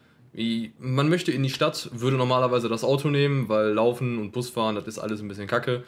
Man 0.79 1.09
möchte 1.09 1.33
in 1.33 1.43
die 1.43 1.51
Stadt, 1.51 1.89
würde 1.93 2.17
normalerweise 2.17 2.69
das 2.69 2.85
Auto 2.85 3.09
nehmen, 3.09 3.49
weil 3.49 3.73
Laufen 3.73 4.19
und 4.19 4.33
Busfahren, 4.33 4.75
das 4.75 4.87
ist 4.87 4.99
alles 4.99 5.21
ein 5.21 5.29
bisschen 5.29 5.47
kacke. 5.47 5.85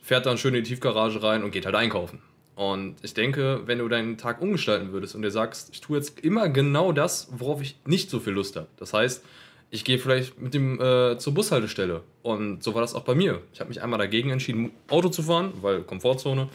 Fährt 0.00 0.24
dann 0.24 0.38
schön 0.38 0.54
in 0.54 0.64
die 0.64 0.70
Tiefgarage 0.70 1.22
rein 1.22 1.44
und 1.44 1.50
geht 1.50 1.66
halt 1.66 1.74
einkaufen. 1.74 2.20
Und 2.54 2.96
ich 3.02 3.14
denke, 3.14 3.62
wenn 3.66 3.78
du 3.78 3.88
deinen 3.88 4.16
Tag 4.16 4.40
umgestalten 4.40 4.92
würdest 4.92 5.14
und 5.14 5.22
dir 5.22 5.30
sagst, 5.30 5.70
ich 5.72 5.80
tue 5.80 5.98
jetzt 5.98 6.20
immer 6.20 6.48
genau 6.48 6.92
das, 6.92 7.28
worauf 7.32 7.60
ich 7.62 7.76
nicht 7.86 8.10
so 8.10 8.20
viel 8.20 8.32
Lust 8.32 8.56
habe. 8.56 8.68
Das 8.78 8.92
heißt, 8.92 9.22
ich 9.70 9.84
gehe 9.84 9.98
vielleicht 9.98 10.40
mit 10.40 10.54
dem 10.54 10.80
äh, 10.80 11.16
zur 11.18 11.34
Bushaltestelle. 11.34 12.02
Und 12.22 12.62
so 12.62 12.74
war 12.74 12.80
das 12.80 12.94
auch 12.94 13.04
bei 13.04 13.14
mir. 13.14 13.40
Ich 13.52 13.60
habe 13.60 13.68
mich 13.68 13.82
einmal 13.82 13.98
dagegen 13.98 14.30
entschieden, 14.30 14.72
Auto 14.88 15.08
zu 15.10 15.22
fahren, 15.22 15.52
weil 15.60 15.82
Komfortzone. 15.82 16.48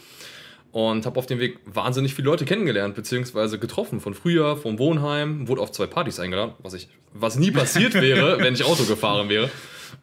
Und 0.76 1.06
habe 1.06 1.18
auf 1.18 1.26
dem 1.26 1.40
Weg 1.40 1.60
wahnsinnig 1.64 2.16
viele 2.16 2.26
Leute 2.26 2.44
kennengelernt, 2.44 2.96
beziehungsweise 2.96 3.58
getroffen. 3.58 4.02
Von 4.02 4.14
früher, 4.14 4.58
vom 4.58 4.78
Wohnheim, 4.78 5.48
wurde 5.48 5.62
auf 5.62 5.72
zwei 5.72 5.86
Partys 5.86 6.20
eingeladen, 6.20 6.52
was, 6.60 6.74
ich, 6.74 6.90
was 7.14 7.40
nie 7.40 7.50
passiert 7.50 7.94
wäre, 8.02 8.40
wenn 8.40 8.56
ich 8.56 8.66
Auto 8.66 8.84
gefahren 8.84 9.30
wäre. 9.30 9.50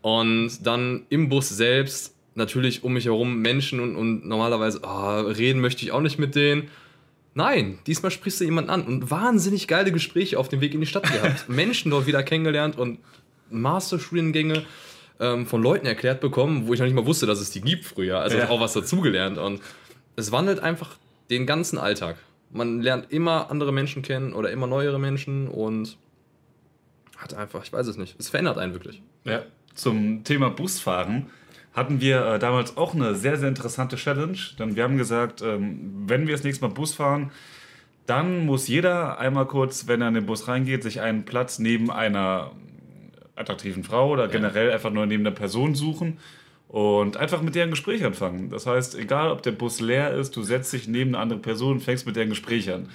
Und 0.01 0.67
dann 0.67 1.05
im 1.11 1.29
Bus 1.29 1.51
selbst 1.51 2.15
natürlich 2.37 2.85
um 2.85 2.95
mich 2.95 3.05
herum 3.05 3.41
Menschen 3.41 3.81
und, 3.81 3.97
und 3.97 4.27
normalerweise 4.27 4.83
ah, 4.83 5.21
reden 5.21 5.61
möchte 5.61 5.85
ich 5.85 5.93
auch 5.93 6.01
nicht 6.01 6.19
mit 6.19 6.35
denen. 6.35 6.71
Nein, 7.35 7.79
diesmal 7.87 8.11
sprichst 8.11 8.41
du 8.41 8.45
jemanden 8.45 8.71
an 8.71 8.83
und 8.87 9.11
wahnsinnig 9.11 9.69
geile 9.69 9.93
Gespräche 9.93 10.39
auf 10.39 10.49
dem 10.49 10.63
Weg 10.63 10.73
in 10.73 10.81
die 10.81 10.87
Stadt 10.87 11.03
gehabt. 11.03 11.49
Menschen 11.51 11.91
dort 11.91 12.07
wieder 12.07 12.23
kennengelernt 12.23 12.79
und 12.79 12.99
Masterstudiengänge 13.51 14.65
ähm, 15.21 15.47
von 15.47 15.63
Leuten 15.63 15.87
erklärt 15.87 16.21
bekommen, 16.21 16.67
wo 16.67 16.73
ich 16.73 16.81
noch 16.81 16.87
nicht 16.87 16.97
mal 16.97 17.07
wusste, 17.07 17.27
dass 17.27 17.41
es 17.41 17.51
die 17.51 17.61
gibt 17.61 17.85
früher. 17.85 18.19
Also 18.21 18.39
Ja. 18.39 18.49
auch 18.49 18.61
was 18.61 18.73
dazugelernt. 18.73 19.37
Und 19.39 19.61
es 20.17 20.33
wandelt 20.33 20.61
einfach 20.61 20.97
den 21.31 21.47
ganzen 21.47 21.79
Alltag. 21.79 22.17
Man 22.51 22.81
lernt 22.81 23.11
immer 23.11 23.51
andere 23.51 23.73
Menschen 23.73 24.03
kennen 24.03 24.33
oder 24.35 24.51
immer 24.51 24.67
neuere 24.67 24.99
Menschen 24.99 25.49
und 25.49 25.97
hat 27.17 27.35
einfach, 27.35 27.65
ich 27.65 27.73
weiß 27.73 27.87
es 27.87 27.97
nicht, 27.97 28.17
es 28.19 28.29
verändert 28.29 28.59
einen 28.59 28.75
wirklich. 28.75 29.03
Ja, 29.25 29.43
zum 29.75 30.25
Thema 30.25 30.51
Busfahren 30.51 31.31
hatten 31.73 32.01
wir 32.01 32.27
äh, 32.27 32.39
damals 32.39 32.77
auch 32.77 32.95
eine 32.95 33.15
sehr, 33.15 33.39
sehr 33.39 33.49
interessante 33.49 33.97
Challenge. 33.97 34.39
Denn 34.59 34.77
wir 34.77 34.85
haben 34.85 34.99
gesagt, 34.99 35.41
ähm, 35.41 36.05
wenn 36.07 36.27
wir 36.27 36.35
das 36.35 36.45
nächste 36.45 36.67
Mal 36.67 36.75
Bus 36.75 36.95
fahren, 36.95 37.31
dann 38.07 38.45
muss 38.45 38.69
jeder 38.69 39.19
einmal 39.19 39.47
kurz, 39.47 39.87
wenn 39.87 40.03
er 40.03 40.09
in 40.09 40.15
den 40.15 40.27
Bus 40.27 40.49
reingeht, 40.49 40.83
sich 40.83 41.01
einen 41.01 41.25
Platz 41.25 41.59
neben 41.59 41.91
einer 41.91 42.51
attraktiven 43.37 43.85
Frau 43.85 44.11
oder 44.11 44.29
generell 44.29 44.71
einfach 44.71 44.91
nur 44.91 45.07
neben 45.07 45.25
einer 45.27 45.35
Person 45.35 45.75
suchen 45.75 46.19
und 46.73 47.19
einfach 47.19 47.43
mit 47.43 47.55
der 47.55 47.65
ein 47.65 47.71
Gespräch 47.71 48.03
anfangen. 48.03 48.49
Das 48.49 48.67
heißt, 48.67 48.99
egal 48.99 49.31
ob 49.31 49.43
der 49.43 49.53
Bus 49.53 49.81
leer 49.81 50.15
ist, 50.15 50.35
du 50.35 50.43
setzt 50.43 50.73
dich 50.73 50.89
neben 50.89 51.11
eine 51.11 51.19
andere 51.19 51.39
Person 51.39 51.75
und 51.75 51.81
fängst 51.81 52.07
mit 52.07 52.17
der 52.17 52.23
ein 52.25 52.31
Gespräch 52.31 52.73
an. 52.73 52.89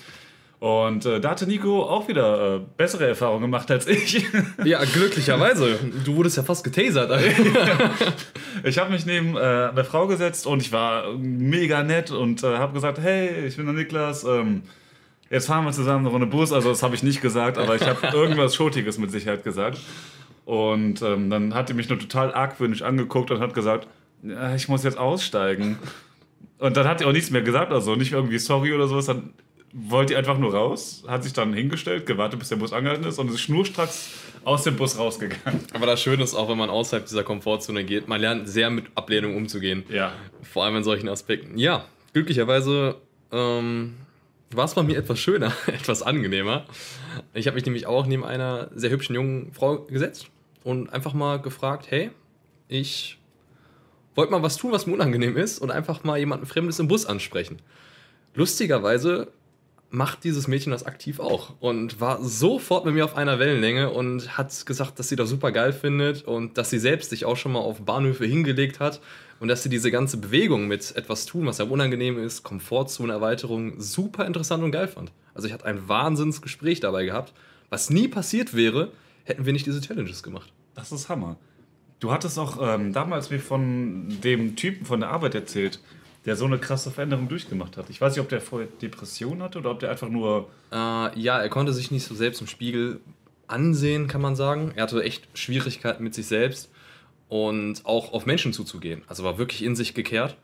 Und 0.60 1.06
äh, 1.06 1.22
da 1.22 1.30
hatte 1.30 1.46
Nico 1.46 1.84
auch 1.84 2.08
wieder 2.08 2.56
äh, 2.56 2.60
bessere 2.76 3.08
Erfahrungen 3.08 3.44
gemacht 3.44 3.70
als 3.70 3.86
ich. 3.86 4.26
Ja, 4.64 4.84
glücklicherweise. 4.84 5.78
Du 6.04 6.16
wurdest 6.16 6.38
ja 6.38 6.44
fast 6.44 6.64
getasert. 6.64 7.12
Ich 8.64 8.80
habe 8.80 8.92
mich 8.92 9.06
neben 9.06 9.38
äh, 9.38 9.40
eine 9.40 9.84
Frau 9.84 10.08
gesetzt 10.08 10.48
und 10.48 10.64
ich 10.64 10.72
war 10.72 11.14
mega 11.14 11.84
nett 11.84 12.10
und 12.10 12.44
äh, 12.44 12.58
habe 12.58 12.74
gesagt, 12.74 12.98
hey, 12.98 13.46
ich 13.46 13.56
bin 13.56 13.68
der 13.68 13.76
Niklas, 13.76 14.24
ähm, 14.24 14.64
jetzt 15.30 15.46
fahren 15.46 15.64
wir 15.64 15.72
zusammen 15.72 16.00
eine 16.00 16.10
Runde 16.10 16.26
Bus. 16.26 16.52
Also 16.52 16.70
das 16.70 16.82
habe 16.82 16.96
ich 16.96 17.04
nicht 17.04 17.22
gesagt, 17.22 17.60
aber 17.60 17.76
ich 17.76 17.84
habe 17.84 18.08
irgendwas 18.14 18.56
Schotiges 18.56 18.98
mit 18.98 19.12
Sicherheit 19.12 19.44
gesagt. 19.44 19.78
Und 20.48 21.02
ähm, 21.02 21.30
dann 21.30 21.54
hat 21.54 21.68
die 21.68 21.74
mich 21.74 21.90
nur 21.90 22.00
total 22.00 22.34
argwöhnisch 22.34 22.82
angeguckt 22.82 23.32
und 23.32 23.42
hat 23.42 23.54
gesagt, 23.54 23.86
ja, 24.24 24.56
ich 24.56 24.70
muss 24.70 24.86
jetzt 24.86 24.98
aussteigen. 24.98 25.78
Und 26.58 26.78
dann 26.78 26.88
hat 26.88 27.02
die 27.02 27.06
auch 27.06 27.12
nichts 27.12 27.32
mehr 27.32 27.42
gesagt, 27.42 27.74
also 27.74 27.96
nicht 27.96 28.14
irgendwie 28.14 28.38
sorry 28.40 28.72
oder 28.72 28.88
sowas. 28.88 29.08
Dann 29.08 29.34
wollte 29.74 30.14
die 30.14 30.16
einfach 30.16 30.38
nur 30.38 30.54
raus, 30.54 31.04
hat 31.06 31.26
sich 31.26 31.34
dann 31.34 31.52
hingestellt, 31.52 32.06
gewartet, 32.06 32.40
bis 32.40 32.48
der 32.48 32.56
Bus 32.56 32.72
angehalten 32.72 33.06
ist 33.06 33.20
und 33.20 33.30
ist 33.30 33.42
schnurstracks 33.42 34.10
aus 34.46 34.64
dem 34.64 34.78
Bus 34.78 34.98
rausgegangen. 34.98 35.60
Aber 35.74 35.86
das 35.86 36.02
Schöne 36.02 36.24
ist 36.24 36.34
auch, 36.34 36.48
wenn 36.48 36.58
man 36.58 36.70
außerhalb 36.70 37.06
dieser 37.06 37.26
Komfortzone 37.26 37.84
geht, 37.84 38.08
man 38.08 38.22
lernt 38.22 38.48
sehr 38.48 38.70
mit 38.70 38.86
Ablehnung 38.96 39.36
umzugehen. 39.36 39.84
Ja, 39.90 40.14
Vor 40.44 40.64
allem 40.64 40.78
in 40.78 40.84
solchen 40.86 41.10
Aspekten. 41.10 41.58
Ja, 41.58 41.84
glücklicherweise 42.14 42.96
ähm, 43.34 43.96
war 44.52 44.64
es 44.64 44.76
bei 44.76 44.84
mir 44.84 44.98
etwas 44.98 45.20
schöner, 45.20 45.52
etwas 45.68 46.04
angenehmer. 46.04 46.68
Ich 47.34 47.48
habe 47.48 47.56
mich 47.56 47.66
nämlich 47.66 47.86
auch 47.86 48.06
neben 48.06 48.24
einer 48.24 48.70
sehr 48.74 48.92
hübschen 48.92 49.14
jungen 49.14 49.52
Frau 49.52 49.80
gesetzt. 49.80 50.30
Und 50.64 50.92
einfach 50.92 51.14
mal 51.14 51.42
gefragt, 51.42 51.88
hey, 51.90 52.12
ich 52.68 53.20
wollte 54.16 54.32
mal 54.32 54.44
was 54.44 54.58
tun, 54.58 54.72
was 54.72 54.88
mir 54.88 54.94
unangenehm 54.94 55.38
ist 55.38 55.60
und 55.60 55.72
einfach 55.72 56.04
mal 56.04 56.18
jemanden 56.18 56.46
Fremdes 56.46 56.80
im 56.80 56.88
Bus 56.88 57.06
ansprechen. 57.06 57.60
Lustigerweise 58.34 59.32
macht 59.90 60.24
dieses 60.24 60.48
Mädchen 60.48 60.72
das 60.72 60.86
aktiv 60.86 61.20
auch 61.20 61.54
und 61.60 62.02
war 62.02 62.22
sofort 62.22 62.86
mit 62.86 62.94
mir 62.94 63.06
auf 63.06 63.16
einer 63.16 63.40
Wellenlänge 63.40 63.90
und 63.90 64.38
hat 64.38 64.66
gesagt, 64.66 65.00
dass 65.00 65.08
sie 65.08 65.16
das 65.16 65.30
super 65.30 65.52
geil 65.52 65.72
findet 65.72 66.24
und 66.24 66.58
dass 66.58 66.70
sie 66.70 66.80
selbst 66.80 67.10
sich 67.10 67.26
auch 67.26 67.38
schon 67.38 67.54
mal 67.54 67.60
auf 67.60 67.82
Bahnhöfe 67.82 68.26
hingelegt 68.26 68.80
hat 68.80 69.00
und 69.40 69.48
dass 69.48 69.64
sie 69.64 69.70
diese 69.70 69.92
ganze 69.92 70.18
Bewegung 70.18 70.68
mit 70.68 70.96
etwas 70.96 71.26
tun, 71.26 71.46
was 71.46 71.60
ja 71.60 71.66
unangenehm 71.66 72.20
ist, 72.20 72.44
Komfortzone-Erweiterung, 72.44 73.80
super 73.80 74.26
interessant 74.26 74.64
und 74.64 74.72
geil 74.72 74.88
fand. 74.88 75.12
Also 75.34 75.48
ich 75.48 75.54
hatte 75.54 75.66
ein 75.66 75.88
Wahnsinnsgespräch 75.88 76.80
dabei 76.80 77.06
gehabt, 77.06 77.34
was 77.70 77.90
nie 77.90 78.08
passiert 78.08 78.56
wäre, 78.56 78.92
hätten 79.28 79.46
wir 79.46 79.54
nicht 79.54 79.66
diese 79.66 79.82
Challenges 79.82 80.24
gemacht. 80.24 80.52
Das 80.74 80.92
ist 80.92 81.10
Hammer. 81.10 81.38
Du 82.00 82.12
hattest 82.12 82.38
auch 82.40 82.60
ähm, 82.62 82.94
damals 82.94 83.30
mir 83.30 83.40
von 83.40 84.08
dem 84.24 84.56
Typen 84.56 84.86
von 84.86 85.00
der 85.00 85.10
Arbeit 85.10 85.36
erzählt, 85.36 85.80
der 86.26 86.36
so 86.36 86.46
eine 86.46 86.60
krasse 86.60 86.92
Veränderung 86.92 87.28
durchgemacht 87.28 87.78
hat. 87.78 87.90
Ich 87.90 88.00
weiß 88.00 88.14
nicht, 88.14 88.22
ob 88.22 88.30
der 88.30 88.42
vorher 88.42 88.68
Depression 88.82 89.42
hatte 89.42 89.60
oder 89.60 89.72
ob 89.72 89.80
der 89.80 89.92
einfach 89.92 90.10
nur. 90.10 90.50
Äh, 90.72 91.20
ja, 91.20 91.40
er 91.40 91.50
konnte 91.50 91.74
sich 91.74 91.92
nicht 91.92 92.06
so 92.06 92.16
selbst 92.16 92.42
im 92.42 92.48
Spiegel 92.48 93.02
ansehen, 93.48 94.08
kann 94.08 94.22
man 94.22 94.36
sagen. 94.36 94.72
Er 94.76 94.84
hatte 94.84 95.04
echt 95.04 95.28
Schwierigkeiten 95.34 96.04
mit 96.04 96.14
sich 96.14 96.28
selbst 96.28 96.70
und 97.30 97.86
auch 97.86 98.14
auf 98.14 98.26
Menschen 98.26 98.54
zuzugehen. 98.54 99.04
Also 99.08 99.24
war 99.24 99.38
wirklich 99.38 99.64
in 99.64 99.76
sich 99.76 99.94
gekehrt 99.94 100.38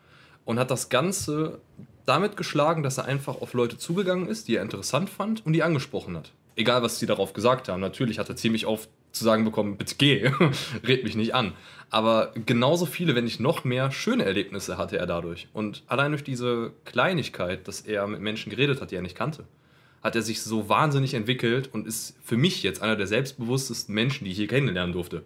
und 0.45 0.59
hat 0.59 0.71
das 0.71 0.89
Ganze 0.89 1.59
damit 2.05 2.35
geschlagen, 2.35 2.83
dass 2.83 2.97
er 2.97 3.05
einfach 3.05 3.41
auf 3.41 3.53
Leute 3.53 3.77
zugegangen 3.77 4.27
ist, 4.27 4.47
die 4.47 4.55
er 4.55 4.61
interessant 4.61 5.09
fand 5.09 5.45
und 5.45 5.53
die 5.53 5.63
angesprochen 5.63 6.17
hat. 6.17 6.31
Egal, 6.55 6.83
was 6.83 6.99
sie 6.99 7.05
darauf 7.05 7.33
gesagt 7.33 7.69
haben. 7.69 7.81
Natürlich 7.81 8.19
hat 8.19 8.29
er 8.29 8.35
ziemlich 8.35 8.65
oft 8.65 8.89
zu 9.11 9.23
sagen 9.23 9.45
bekommen, 9.45 9.77
bitte 9.77 9.95
geh, 9.97 10.31
red 10.87 11.03
mich 11.03 11.15
nicht 11.15 11.33
an. 11.33 11.53
Aber 11.89 12.33
genauso 12.45 12.85
viele, 12.85 13.15
wenn 13.15 13.23
nicht 13.23 13.39
noch 13.39 13.63
mehr, 13.63 13.91
schöne 13.91 14.25
Erlebnisse 14.25 14.77
hatte 14.77 14.97
er 14.97 15.05
dadurch. 15.05 15.47
Und 15.53 15.83
allein 15.87 16.11
durch 16.11 16.23
diese 16.23 16.71
Kleinigkeit, 16.85 17.67
dass 17.67 17.81
er 17.81 18.07
mit 18.07 18.19
Menschen 18.19 18.49
geredet 18.49 18.81
hat, 18.81 18.91
die 18.91 18.95
er 18.95 19.03
nicht 19.03 19.15
kannte, 19.15 19.45
hat 20.01 20.15
er 20.15 20.21
sich 20.21 20.41
so 20.41 20.67
wahnsinnig 20.69 21.13
entwickelt 21.13 21.69
und 21.71 21.87
ist 21.87 22.17
für 22.23 22.35
mich 22.35 22.63
jetzt 22.63 22.81
einer 22.81 22.95
der 22.95 23.07
selbstbewusstesten 23.07 23.93
Menschen, 23.93 24.25
die 24.25 24.31
ich 24.31 24.37
hier 24.37 24.47
kennenlernen 24.47 24.93
durfte. 24.93 25.23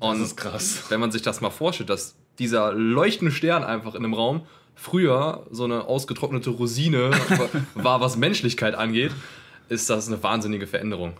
Und 0.00 0.18
das 0.18 0.28
ist 0.28 0.36
krass. 0.36 0.84
Wenn 0.88 1.00
man 1.00 1.12
sich 1.12 1.22
das 1.22 1.40
mal 1.40 1.50
vorstellt, 1.50 1.90
dass 1.90 2.16
dieser 2.38 2.72
leuchtende 2.72 3.32
Stern 3.32 3.62
einfach 3.62 3.94
in 3.94 4.04
einem 4.04 4.14
Raum 4.14 4.46
früher 4.74 5.46
so 5.50 5.64
eine 5.64 5.84
ausgetrocknete 5.84 6.50
Rosine 6.50 7.10
war, 7.74 8.00
was 8.00 8.16
Menschlichkeit 8.16 8.74
angeht, 8.74 9.12
ist 9.68 9.90
das 9.90 10.08
eine 10.08 10.22
wahnsinnige 10.22 10.66
Veränderung. 10.66 11.14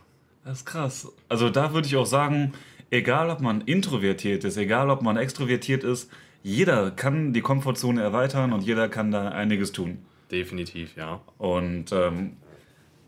Das 0.45 0.59
ist 0.59 0.65
krass. 0.65 1.13
Also 1.29 1.51
da 1.51 1.75
würde 1.75 1.87
ich 1.87 1.97
auch 1.97 2.07
sagen, 2.07 2.53
egal 2.91 3.31
ob 3.31 3.41
man 3.41 3.61
introvertiert 3.63 4.45
ist, 4.45 4.57
egal 4.57 4.91
ob 4.91 5.03
man 5.03 5.17
extrovertiert 5.17 5.85
ist, 5.85 6.11
jeder 6.43 6.91
kann 6.91 7.33
die 7.33 7.41
Komfortzone 7.41 8.03
erweitern 8.03 8.53
und 8.53 8.63
jeder 8.63 8.89
kann 8.89 9.11
da 9.11 9.29
einiges 9.29 9.73
tun. 9.73 9.99
Definitiv, 10.31 10.97
ja. 10.97 11.21
Und 11.37 11.93
ähm, 11.93 12.37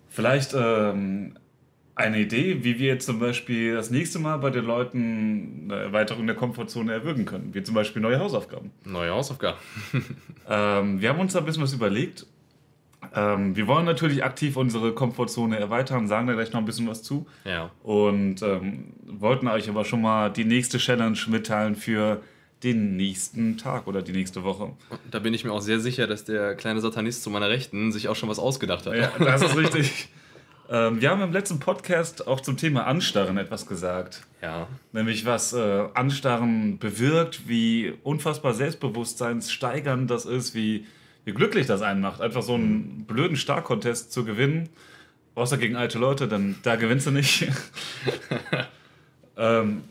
vielleicht 0.08 0.54
ähm, 0.54 1.36
eine 1.94 2.18
Idee, 2.18 2.64
wie 2.64 2.78
wir 2.78 2.88
jetzt 2.88 3.06
zum 3.06 3.18
Beispiel 3.20 3.74
das 3.74 3.90
nächste 3.90 4.18
Mal 4.18 4.38
bei 4.38 4.50
den 4.50 4.64
Leuten 4.64 5.68
eine 5.70 5.82
Erweiterung 5.82 6.26
der 6.26 6.36
Komfortzone 6.36 6.92
erwirken 6.92 7.24
können, 7.26 7.54
wie 7.54 7.62
zum 7.62 7.74
Beispiel 7.74 8.02
neue 8.02 8.18
Hausaufgaben. 8.18 8.70
Neue 8.84 9.10
Hausaufgaben. 9.10 9.58
ähm, 10.48 11.00
wir 11.00 11.08
haben 11.08 11.20
uns 11.20 11.34
da 11.34 11.40
ein 11.40 11.44
bisschen 11.44 11.62
was 11.62 11.72
überlegt 11.72 12.26
ähm, 13.14 13.56
wir 13.56 13.66
wollen 13.66 13.84
natürlich 13.84 14.24
aktiv 14.24 14.56
unsere 14.56 14.92
Komfortzone 14.92 15.58
erweitern, 15.58 16.06
sagen 16.06 16.26
da 16.26 16.34
gleich 16.34 16.52
noch 16.52 16.60
ein 16.60 16.66
bisschen 16.66 16.88
was 16.88 17.02
zu. 17.02 17.26
Ja. 17.44 17.70
Und 17.82 18.42
ähm, 18.42 18.92
wollten 19.06 19.48
euch 19.48 19.68
aber 19.68 19.84
schon 19.84 20.02
mal 20.02 20.30
die 20.30 20.44
nächste 20.44 20.78
Challenge 20.78 21.18
mitteilen 21.28 21.74
für 21.74 22.20
den 22.62 22.96
nächsten 22.96 23.56
Tag 23.56 23.86
oder 23.86 24.02
die 24.02 24.12
nächste 24.12 24.44
Woche. 24.44 24.72
Da 25.10 25.18
bin 25.18 25.32
ich 25.32 25.44
mir 25.44 25.52
auch 25.52 25.62
sehr 25.62 25.80
sicher, 25.80 26.06
dass 26.06 26.24
der 26.24 26.54
kleine 26.54 26.80
Satanist 26.80 27.22
zu 27.22 27.30
meiner 27.30 27.48
Rechten 27.48 27.90
sich 27.90 28.08
auch 28.08 28.16
schon 28.16 28.28
was 28.28 28.38
ausgedacht 28.38 28.86
hat. 28.86 28.94
Ja, 28.94 29.12
das 29.18 29.42
ist 29.42 29.56
richtig. 29.56 30.08
ähm, 30.70 31.00
wir 31.00 31.10
haben 31.10 31.22
im 31.22 31.32
letzten 31.32 31.58
Podcast 31.58 32.26
auch 32.26 32.40
zum 32.40 32.58
Thema 32.58 32.86
Anstarren 32.86 33.38
etwas 33.38 33.66
gesagt. 33.66 34.26
Ja. 34.42 34.68
Nämlich 34.92 35.24
was 35.24 35.54
äh, 35.54 35.88
Anstarren 35.94 36.78
bewirkt, 36.78 37.48
wie 37.48 37.94
unfassbar 38.02 38.52
selbstbewusstseinssteigernd 38.52 40.10
das 40.10 40.26
ist, 40.26 40.54
wie 40.54 40.86
wie 41.24 41.32
glücklich 41.32 41.66
das 41.66 41.82
einen 41.82 42.00
macht, 42.00 42.20
einfach 42.20 42.42
so 42.42 42.54
einen 42.54 43.04
blöden 43.06 43.36
Star-Contest 43.36 44.12
zu 44.12 44.24
gewinnen. 44.24 44.68
Außer 45.34 45.58
gegen 45.58 45.76
alte 45.76 45.98
Leute, 45.98 46.28
dann 46.28 46.56
da 46.62 46.76
gewinnst 46.76 47.06
du 47.06 47.10
nicht. 47.10 47.46
ähm, 49.36 49.82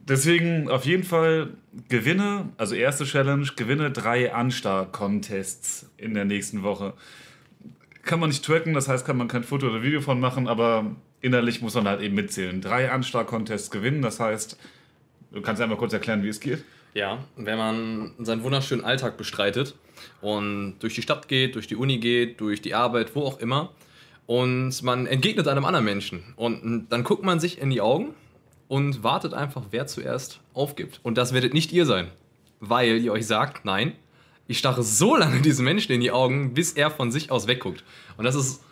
deswegen 0.00 0.70
auf 0.70 0.84
jeden 0.84 1.04
Fall 1.04 1.50
gewinne, 1.88 2.48
also 2.56 2.74
erste 2.74 3.04
Challenge, 3.04 3.46
gewinne 3.54 3.90
drei 3.90 4.32
Anstar-Contests 4.32 5.90
in 5.96 6.14
der 6.14 6.24
nächsten 6.24 6.62
Woche. 6.62 6.94
Kann 8.02 8.20
man 8.20 8.30
nicht 8.30 8.44
tracken, 8.44 8.72
das 8.72 8.88
heißt, 8.88 9.06
kann 9.06 9.18
man 9.18 9.28
kein 9.28 9.44
Foto 9.44 9.68
oder 9.68 9.82
Video 9.82 10.00
von 10.00 10.18
machen, 10.18 10.48
aber 10.48 10.96
innerlich 11.20 11.60
muss 11.60 11.74
man 11.74 11.86
halt 11.86 12.00
eben 12.00 12.14
mitzählen. 12.14 12.60
Drei 12.60 12.90
Anstar-Contests 12.90 13.70
gewinnen, 13.70 14.02
das 14.02 14.20
heißt, 14.20 14.58
du 15.32 15.42
kannst 15.42 15.60
einmal 15.60 15.78
kurz 15.78 15.92
erklären, 15.92 16.22
wie 16.22 16.28
es 16.28 16.40
geht. 16.40 16.64
Ja, 16.94 17.24
wenn 17.36 17.58
man 17.58 18.12
seinen 18.18 18.42
wunderschönen 18.42 18.84
Alltag 18.84 19.16
bestreitet 19.16 19.74
und 20.20 20.78
durch 20.80 20.94
die 20.94 21.02
Stadt 21.02 21.28
geht, 21.28 21.54
durch 21.54 21.66
die 21.66 21.76
Uni 21.76 21.98
geht, 21.98 22.40
durch 22.40 22.62
die 22.62 22.74
Arbeit, 22.74 23.14
wo 23.14 23.22
auch 23.22 23.38
immer, 23.38 23.72
und 24.26 24.82
man 24.82 25.06
entgegnet 25.06 25.48
einem 25.48 25.64
anderen 25.64 25.86
Menschen 25.86 26.22
und 26.36 26.88
dann 26.90 27.02
guckt 27.02 27.24
man 27.24 27.40
sich 27.40 27.60
in 27.60 27.70
die 27.70 27.80
Augen 27.80 28.14
und 28.68 29.02
wartet 29.02 29.32
einfach, 29.32 29.62
wer 29.70 29.86
zuerst 29.86 30.40
aufgibt. 30.52 31.00
Und 31.02 31.16
das 31.16 31.32
werdet 31.32 31.54
nicht 31.54 31.72
ihr 31.72 31.86
sein, 31.86 32.08
weil 32.60 32.98
ihr 32.98 33.12
euch 33.12 33.26
sagt, 33.26 33.64
nein, 33.64 33.94
ich 34.46 34.58
starre 34.58 34.82
so 34.82 35.16
lange 35.22 35.40
diesen 35.40 35.64
Menschen 35.64 35.92
in 35.92 36.00
die 36.00 36.10
Augen, 36.10 36.52
bis 36.54 36.72
er 36.72 36.90
von 36.90 37.10
sich 37.10 37.30
aus 37.30 37.46
wegguckt. 37.46 37.84
Und 38.16 38.24
das 38.24 38.34
ist 38.34 38.62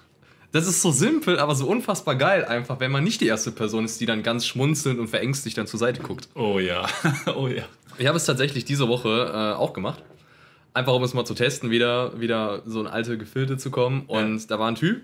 das 0.52 0.66
ist 0.66 0.82
so 0.82 0.90
simpel, 0.90 1.38
aber 1.38 1.54
so 1.54 1.66
unfassbar 1.66 2.14
geil 2.14 2.44
einfach, 2.44 2.80
wenn 2.80 2.90
man 2.90 3.04
nicht 3.04 3.20
die 3.20 3.26
erste 3.26 3.50
Person 3.50 3.84
ist, 3.84 4.00
die 4.00 4.06
dann 4.06 4.22
ganz 4.22 4.46
schmunzelnd 4.46 4.98
und 4.98 5.08
verängstigt 5.08 5.58
dann 5.58 5.66
zur 5.66 5.78
Seite 5.78 6.02
guckt. 6.02 6.28
Oh 6.34 6.58
ja, 6.58 6.86
oh 7.36 7.48
ja. 7.48 7.64
Ich 7.98 8.06
habe 8.06 8.16
es 8.16 8.24
tatsächlich 8.24 8.64
diese 8.64 8.88
Woche 8.88 9.30
äh, 9.32 9.56
auch 9.56 9.72
gemacht. 9.72 10.02
Einfach 10.74 10.92
um 10.92 11.02
es 11.02 11.14
mal 11.14 11.24
zu 11.24 11.34
testen, 11.34 11.70
wieder, 11.70 12.20
wieder 12.20 12.62
so 12.66 12.80
ein 12.80 12.86
alte 12.86 13.16
Gefilde 13.16 13.56
zu 13.56 13.70
kommen. 13.70 14.02
Und 14.06 14.40
ja. 14.40 14.46
da 14.48 14.58
war 14.58 14.68
ein 14.68 14.74
Typ. 14.74 15.00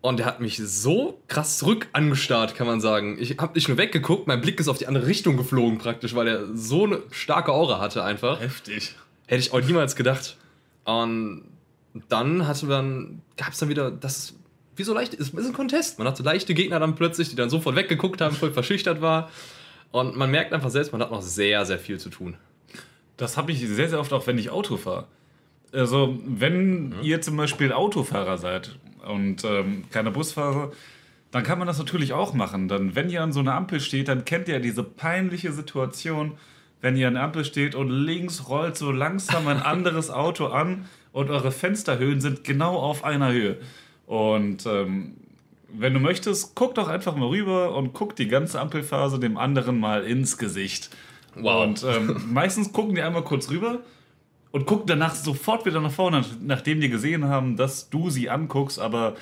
Und 0.00 0.18
der 0.18 0.26
hat 0.26 0.40
mich 0.40 0.56
so 0.58 1.22
krass 1.28 1.58
zurück 1.58 1.86
angestarrt, 1.92 2.56
kann 2.56 2.66
man 2.66 2.80
sagen. 2.80 3.16
Ich 3.20 3.38
habe 3.38 3.54
nicht 3.54 3.68
nur 3.68 3.78
weggeguckt, 3.78 4.26
mein 4.26 4.40
Blick 4.40 4.58
ist 4.58 4.66
auf 4.66 4.78
die 4.78 4.88
andere 4.88 5.06
Richtung 5.06 5.36
geflogen 5.36 5.78
praktisch, 5.78 6.16
weil 6.16 6.26
er 6.26 6.56
so 6.56 6.84
eine 6.84 7.02
starke 7.12 7.52
Aura 7.52 7.78
hatte 7.78 8.02
einfach. 8.02 8.40
Heftig. 8.40 8.96
Hätte 9.28 9.40
ich 9.40 9.52
auch 9.52 9.60
niemals 9.60 9.94
gedacht. 9.94 10.36
Und 10.84 11.44
dann 12.08 12.48
hatte 12.48 12.66
dann, 12.66 13.22
gab 13.36 13.52
es 13.52 13.60
dann 13.60 13.68
wieder, 13.68 13.92
das 13.92 14.34
wie 14.76 14.82
so 14.82 14.94
leicht, 14.94 15.14
ist, 15.14 15.34
ist 15.34 15.46
ein 15.46 15.52
Contest. 15.52 15.98
Man 15.98 16.08
hat 16.08 16.16
so 16.16 16.24
leichte 16.24 16.54
Gegner 16.54 16.80
dann 16.80 16.94
plötzlich, 16.94 17.28
die 17.28 17.36
dann 17.36 17.50
sofort 17.50 17.76
weggeguckt 17.76 18.20
haben, 18.20 18.34
voll 18.34 18.52
verschüchtert 18.52 19.00
war. 19.00 19.30
Und 19.90 20.16
man 20.16 20.30
merkt 20.30 20.52
einfach 20.52 20.70
selbst, 20.70 20.92
man 20.92 21.02
hat 21.02 21.10
noch 21.10 21.22
sehr, 21.22 21.66
sehr 21.66 21.78
viel 21.78 21.98
zu 21.98 22.08
tun. 22.08 22.36
Das 23.16 23.36
habe 23.36 23.52
ich 23.52 23.60
sehr, 23.60 23.88
sehr 23.88 24.00
oft 24.00 24.12
auch, 24.12 24.26
wenn 24.26 24.38
ich 24.38 24.50
Auto 24.50 24.76
fahre. 24.78 25.06
Also, 25.72 26.18
wenn 26.24 26.88
mhm. 26.88 26.94
ihr 27.02 27.20
zum 27.20 27.36
Beispiel 27.36 27.72
Autofahrer 27.72 28.36
seid 28.38 28.78
und 29.06 29.44
ähm, 29.44 29.84
keine 29.90 30.10
Busfahrer, 30.10 30.72
dann 31.30 31.42
kann 31.44 31.58
man 31.58 31.66
das 31.66 31.78
natürlich 31.78 32.12
auch 32.12 32.34
machen. 32.34 32.68
Dann, 32.68 32.94
wenn 32.94 33.08
ihr 33.08 33.22
an 33.22 33.32
so 33.32 33.40
einer 33.40 33.54
Ampel 33.54 33.80
steht, 33.80 34.08
dann 34.08 34.24
kennt 34.24 34.48
ihr 34.48 34.60
diese 34.60 34.82
peinliche 34.82 35.52
Situation, 35.52 36.32
wenn 36.82 36.96
ihr 36.96 37.08
an 37.08 37.14
der 37.14 37.22
Ampel 37.22 37.44
steht 37.44 37.74
und 37.74 37.88
links 37.88 38.48
rollt 38.48 38.76
so 38.76 38.92
langsam 38.92 39.48
ein 39.48 39.62
anderes 39.62 40.10
Auto 40.10 40.46
an 40.46 40.86
und 41.12 41.30
eure 41.30 41.52
Fensterhöhen 41.52 42.20
sind 42.20 42.44
genau 42.44 42.76
auf 42.76 43.04
einer 43.04 43.32
Höhe. 43.32 43.58
Und 44.06 44.66
ähm, 44.66 45.14
wenn 45.72 45.94
du 45.94 46.00
möchtest, 46.00 46.54
guck 46.54 46.74
doch 46.74 46.88
einfach 46.88 47.16
mal 47.16 47.28
rüber 47.28 47.74
und 47.74 47.92
guck 47.92 48.14
die 48.16 48.28
ganze 48.28 48.60
Ampelphase 48.60 49.18
dem 49.18 49.36
anderen 49.36 49.80
mal 49.80 50.04
ins 50.04 50.38
Gesicht. 50.38 50.90
Wow. 51.34 51.64
Und 51.64 51.84
ähm, 51.84 52.22
meistens 52.32 52.72
gucken 52.72 52.94
die 52.94 53.02
einmal 53.02 53.24
kurz 53.24 53.50
rüber 53.50 53.80
und 54.50 54.66
gucken 54.66 54.86
danach 54.86 55.14
sofort 55.14 55.64
wieder 55.64 55.80
nach 55.80 55.90
vorne, 55.90 56.24
nachdem 56.40 56.80
die 56.80 56.90
gesehen 56.90 57.24
haben, 57.24 57.56
dass 57.56 57.88
du 57.88 58.10
sie 58.10 58.28
anguckst, 58.28 58.78
aber 58.78 59.16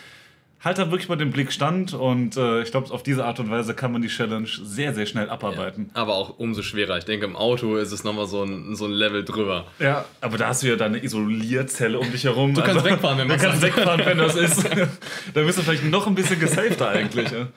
halt 0.63 0.79
da 0.79 0.91
wirklich 0.91 1.09
mal 1.09 1.17
den 1.17 1.31
Blick 1.31 1.53
stand 1.53 1.95
und 1.95 2.37
äh, 2.37 2.63
ich 2.63 2.71
glaube, 2.71 2.93
auf 2.93 3.03
diese 3.03 3.25
Art 3.25 3.41
und 3.41 3.51
Weise 3.51 3.75
kann 3.75 3.93
man 3.93 4.03
die 4.03 4.09
Challenge 4.09 4.49
sehr, 4.63 4.95
sehr 4.95 5.07
schnell 5.07 5.31
abarbeiten. 5.31 5.91
Ja, 5.95 6.03
aber 6.03 6.15
auch 6.15 6.39
umso 6.39 6.63
schwerer. 6.63 6.99
Ich 6.99 7.05
denke, 7.05 7.25
im 7.25 7.35
Auto 7.35 7.77
ist 7.77 7.93
es 7.93 8.05
nochmal 8.05 8.27
so 8.27 8.43
ein, 8.43 8.77
so 8.77 8.85
ein 8.85 8.93
Level 8.93 9.25
drüber. 9.25 9.67
Ja, 9.79 10.05
aber 10.21 10.37
da 10.37 10.49
hast 10.49 10.63
du 10.63 10.69
ja 10.69 10.77
deine 10.77 11.03
Isolierzelle 11.03 11.99
um 11.99 12.11
dich 12.13 12.25
herum. 12.25 12.53
Du 12.53 12.61
kannst 12.61 12.77
also, 12.77 12.91
wegfahren, 12.91 13.19
wenn 13.19 13.29
Du 13.29 13.37
kannst 13.37 13.63
wegfahren, 13.63 14.05
wenn 14.05 14.19
das 14.19 14.37
ist. 14.37 14.65
da 15.35 15.43
bist 15.43 15.59
du 15.59 15.63
vielleicht 15.63 15.85
noch 15.85 16.07
ein 16.07 16.15
bisschen 16.15 16.39
gesafter 16.39 16.91
eigentlich. 16.91 17.31
Ja. 17.31 17.49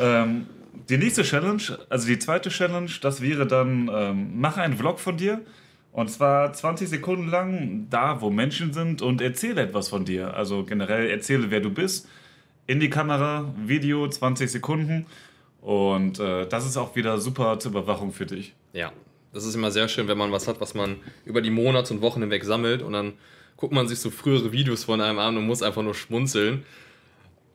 Ähm, 0.00 0.46
die 0.88 0.98
nächste 0.98 1.22
Challenge, 1.22 1.62
also 1.88 2.06
die 2.06 2.18
zweite 2.18 2.50
Challenge, 2.50 2.90
das 3.00 3.20
wäre 3.20 3.46
dann, 3.46 3.90
ähm, 3.92 4.40
mache 4.40 4.60
einen 4.60 4.76
Vlog 4.76 5.00
von 5.00 5.16
dir. 5.16 5.40
Und 5.92 6.10
zwar 6.10 6.52
20 6.52 6.88
Sekunden 6.88 7.28
lang 7.28 7.86
da, 7.90 8.20
wo 8.20 8.30
Menschen 8.30 8.72
sind 8.72 9.02
und 9.02 9.20
erzähle 9.20 9.62
etwas 9.62 9.88
von 9.88 10.04
dir. 10.04 10.34
Also 10.34 10.64
generell 10.64 11.10
erzähle, 11.10 11.50
wer 11.50 11.60
du 11.60 11.70
bist. 11.70 12.08
In 12.66 12.80
die 12.80 12.88
Kamera, 12.90 13.52
Video, 13.66 14.08
20 14.08 14.50
Sekunden. 14.50 15.06
Und 15.60 16.18
äh, 16.18 16.46
das 16.46 16.66
ist 16.66 16.76
auch 16.76 16.96
wieder 16.96 17.18
super 17.18 17.58
zur 17.58 17.72
Überwachung 17.72 18.12
für 18.12 18.26
dich. 18.26 18.54
Ja, 18.72 18.92
das 19.32 19.44
ist 19.44 19.54
immer 19.54 19.70
sehr 19.70 19.88
schön, 19.88 20.08
wenn 20.08 20.18
man 20.18 20.32
was 20.32 20.48
hat, 20.48 20.60
was 20.60 20.74
man 20.74 20.96
über 21.24 21.40
die 21.40 21.50
Monate 21.50 21.94
und 21.94 22.02
Wochen 22.02 22.20
hinweg 22.20 22.44
sammelt 22.44 22.82
und 22.82 22.92
dann 22.92 23.14
guckt 23.56 23.72
man 23.72 23.88
sich 23.88 24.00
so 24.00 24.10
frühere 24.10 24.52
Videos 24.52 24.84
von 24.84 25.00
einem 25.00 25.18
an 25.18 25.36
und 25.36 25.46
muss 25.46 25.62
einfach 25.62 25.82
nur 25.82 25.94
schmunzeln, 25.94 26.64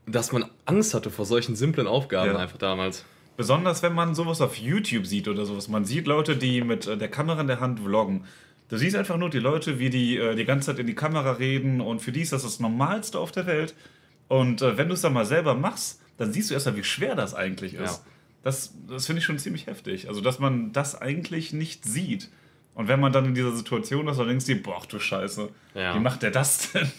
dass 0.06 0.32
man 0.32 0.46
Angst 0.65 0.94
hatte 0.94 1.10
vor 1.10 1.25
solchen 1.25 1.56
simplen 1.56 1.86
Aufgaben 1.86 2.32
ja. 2.32 2.38
einfach 2.38 2.58
damals. 2.58 3.06
Besonders 3.38 3.84
wenn 3.84 3.94
man 3.94 4.15
sowas 4.15 4.41
auf 4.41 4.58
YouTube 4.58 5.06
sieht 5.06 5.27
oder 5.27 5.46
sowas. 5.46 5.67
Man 5.67 5.86
sieht 5.86 6.08
Leute, 6.08 6.36
die 6.36 6.62
mit 6.62 6.88
äh, 6.88 6.98
der 6.98 7.08
Kamera 7.08 7.41
in 7.41 7.48
der 7.48 7.60
Hand 7.60 7.79
vloggen. 7.79 8.25
Du 8.70 8.77
siehst 8.77 8.96
einfach 8.96 9.17
nur 9.17 9.29
die 9.29 9.39
Leute, 9.39 9.79
wie 9.79 9.89
die 9.89 10.17
äh, 10.17 10.36
die 10.36 10.44
ganze 10.44 10.67
Zeit 10.67 10.79
in 10.79 10.88
die 10.88 10.96
Kamera 10.96 11.34
reden 11.34 11.79
und 11.79 12.01
für 12.01 12.12
die 12.12 12.22
ist 12.22 12.34
das 12.34 12.41
das 12.41 12.60
Normalste 12.60 13.20
auf 13.20 13.32
der 13.32 13.46
Welt. 13.46 13.75
Und 14.27 14.62
äh, 14.62 14.77
wenn 14.77 14.88
du 14.88 14.96
es 14.96 15.01
dann 15.01 15.13
mal 15.13 15.25
selber 15.25 15.53
machst, 15.53 16.01
dann 16.17 16.34
siehst 16.34 16.50
du 16.50 16.56
erst 16.56 16.65
mal, 16.65 16.75
wie 16.75 16.84
schwer 16.84 17.15
das 17.15 17.34
eigentlich 17.34 17.75
ist. 17.75 17.98
Ja. 17.98 18.12
Das, 18.44 18.74
das 18.88 19.06
finde 19.06 19.20
ich 19.20 19.25
schon 19.25 19.39
ziemlich 19.39 19.67
heftig. 19.67 20.08
Also, 20.08 20.22
dass 20.22 20.39
man 20.39 20.74
das 20.74 21.00
eigentlich 21.00 21.53
nicht 21.53 21.86
sieht. 21.86 22.29
Und 22.74 22.88
wenn 22.88 23.00
man 23.00 23.12
dann 23.12 23.25
in 23.25 23.36
dieser 23.36 23.56
Situation 23.56 24.08
ist, 24.08 24.17
dann 24.17 24.27
denkst 24.27 24.46
du 24.46 24.56
dir, 24.56 24.63
boah, 24.63 24.82
du 24.88 25.00
Scheiße, 25.00 25.50
ja. 25.74 25.96
wie 25.96 26.00
macht 26.00 26.24
der 26.24 26.32
das 26.32 26.72
denn? 26.72 26.91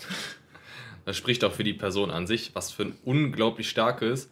Das 1.05 1.17
spricht 1.17 1.43
auch 1.45 1.53
für 1.53 1.65
die 1.65 1.73
Person 1.73 2.11
an 2.11 2.27
sich, 2.27 2.51
was 2.55 2.71
für 2.71 2.83
ein 2.83 2.95
unglaublich 3.05 3.71
starkes. 3.71 4.29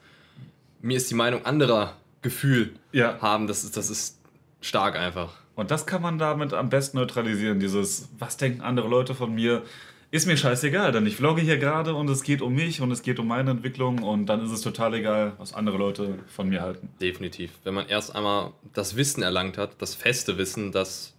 Mir 0.87 0.99
ist 0.99 1.11
die 1.11 1.17
Meinung 1.17 1.45
anderer 1.45 1.97
Gefühl 2.23 2.75
ja. 2.93 3.21
haben, 3.21 3.49
das 3.49 3.65
ist, 3.65 3.77
das 3.77 3.91
ist 3.91 4.21
stark 4.61 4.97
einfach. 4.97 5.35
Und 5.57 5.73
das 5.73 5.85
kann 5.85 6.01
man 6.01 6.17
damit 6.17 6.53
am 6.53 6.69
besten 6.69 6.99
neutralisieren, 6.99 7.59
dieses, 7.59 8.09
was 8.21 8.37
denken 8.37 8.61
andere 8.61 8.87
Leute 8.87 9.17
von 9.17 9.35
mir, 9.35 9.65
ist 10.13 10.29
mir 10.29 10.37
scheißegal, 10.37 10.93
denn 10.93 11.05
ich 11.05 11.17
vlogge 11.17 11.43
hier 11.43 11.59
gerade 11.59 11.93
und 11.97 12.09
es 12.09 12.23
geht 12.23 12.41
um 12.41 12.55
mich 12.55 12.81
und 12.81 12.93
es 12.93 13.03
geht 13.03 13.19
um 13.19 13.27
meine 13.27 13.51
Entwicklung 13.51 14.01
und 14.05 14.27
dann 14.27 14.45
ist 14.45 14.53
es 14.53 14.61
total 14.61 14.95
egal, 14.95 15.33
was 15.39 15.55
andere 15.55 15.77
Leute 15.77 16.21
von 16.29 16.49
mir 16.49 16.63
halten. 16.63 16.89
Definitiv. 17.01 17.51
Wenn 17.65 17.75
man 17.75 17.89
erst 17.89 18.15
einmal 18.15 18.53
das 18.73 18.95
Wissen 18.95 19.25
erlangt 19.25 19.59
hat, 19.59 19.83
das 19.83 19.97
feste 19.97 20.39
Wissen, 20.39 20.71
dass 20.71 21.17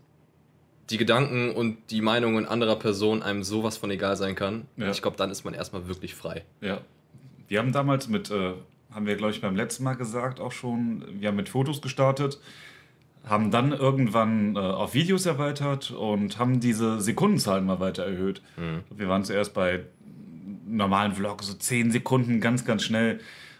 die 0.90 0.98
Gedanken 0.98 1.52
und 1.52 1.92
die 1.92 2.00
Meinungen 2.00 2.46
anderer 2.46 2.78
Personen 2.78 3.22
einem 3.22 3.44
sowas 3.44 3.76
von 3.76 3.92
egal 3.92 4.16
sein 4.16 4.36
kann, 4.36 4.66
ja. 4.78 4.90
ich 4.90 5.02
glaube, 5.02 5.18
dann 5.18 5.30
ist 5.30 5.44
man 5.44 5.54
erstmal 5.54 5.90
wirklich 5.90 6.16
frei. 6.16 6.46
Ja. 6.62 6.80
Wir 7.50 7.60
haben 7.60 7.74
damals 7.74 8.08
mit, 8.08 8.32
äh, 8.32 8.54
haben 8.92 9.06
wir 9.06 9.16
glaube 9.16 9.32
ich 9.32 9.42
beim 9.42 9.56
letzten 9.56 9.84
Mal 9.84 9.96
gesagt 9.96 10.40
auch 10.40 10.52
schon, 10.52 11.04
wir 11.20 11.30
haben 11.30 11.36
mit 11.36 11.50
Fotos 11.50 11.82
gestartet 11.82 12.40
haben 13.30 13.52
dann 13.52 13.74
irgendwann 13.74 14.56
äh, 14.56 14.60
auf 14.60 14.94
Videos 14.94 15.26
erweitert 15.26 15.92
und 15.92 16.40
haben 16.40 16.60
diese 16.60 17.02
Sekundenzahlen 17.02 17.66
mal 17.66 17.80
weiter 17.80 18.06
erhöht. 18.06 18.42
Mhm. 18.58 18.84
Wir 18.96 19.10
waren 19.10 19.24
zuerst 19.24 19.54
bei 19.54 19.82
normalen 20.66 21.14
Vlogs 21.14 21.48
so 21.48 21.54
10 21.54 21.92
Sekunden, 21.92 22.42
ganz, 22.42 22.66
ganz 22.66 22.84
schnell. 22.84 23.20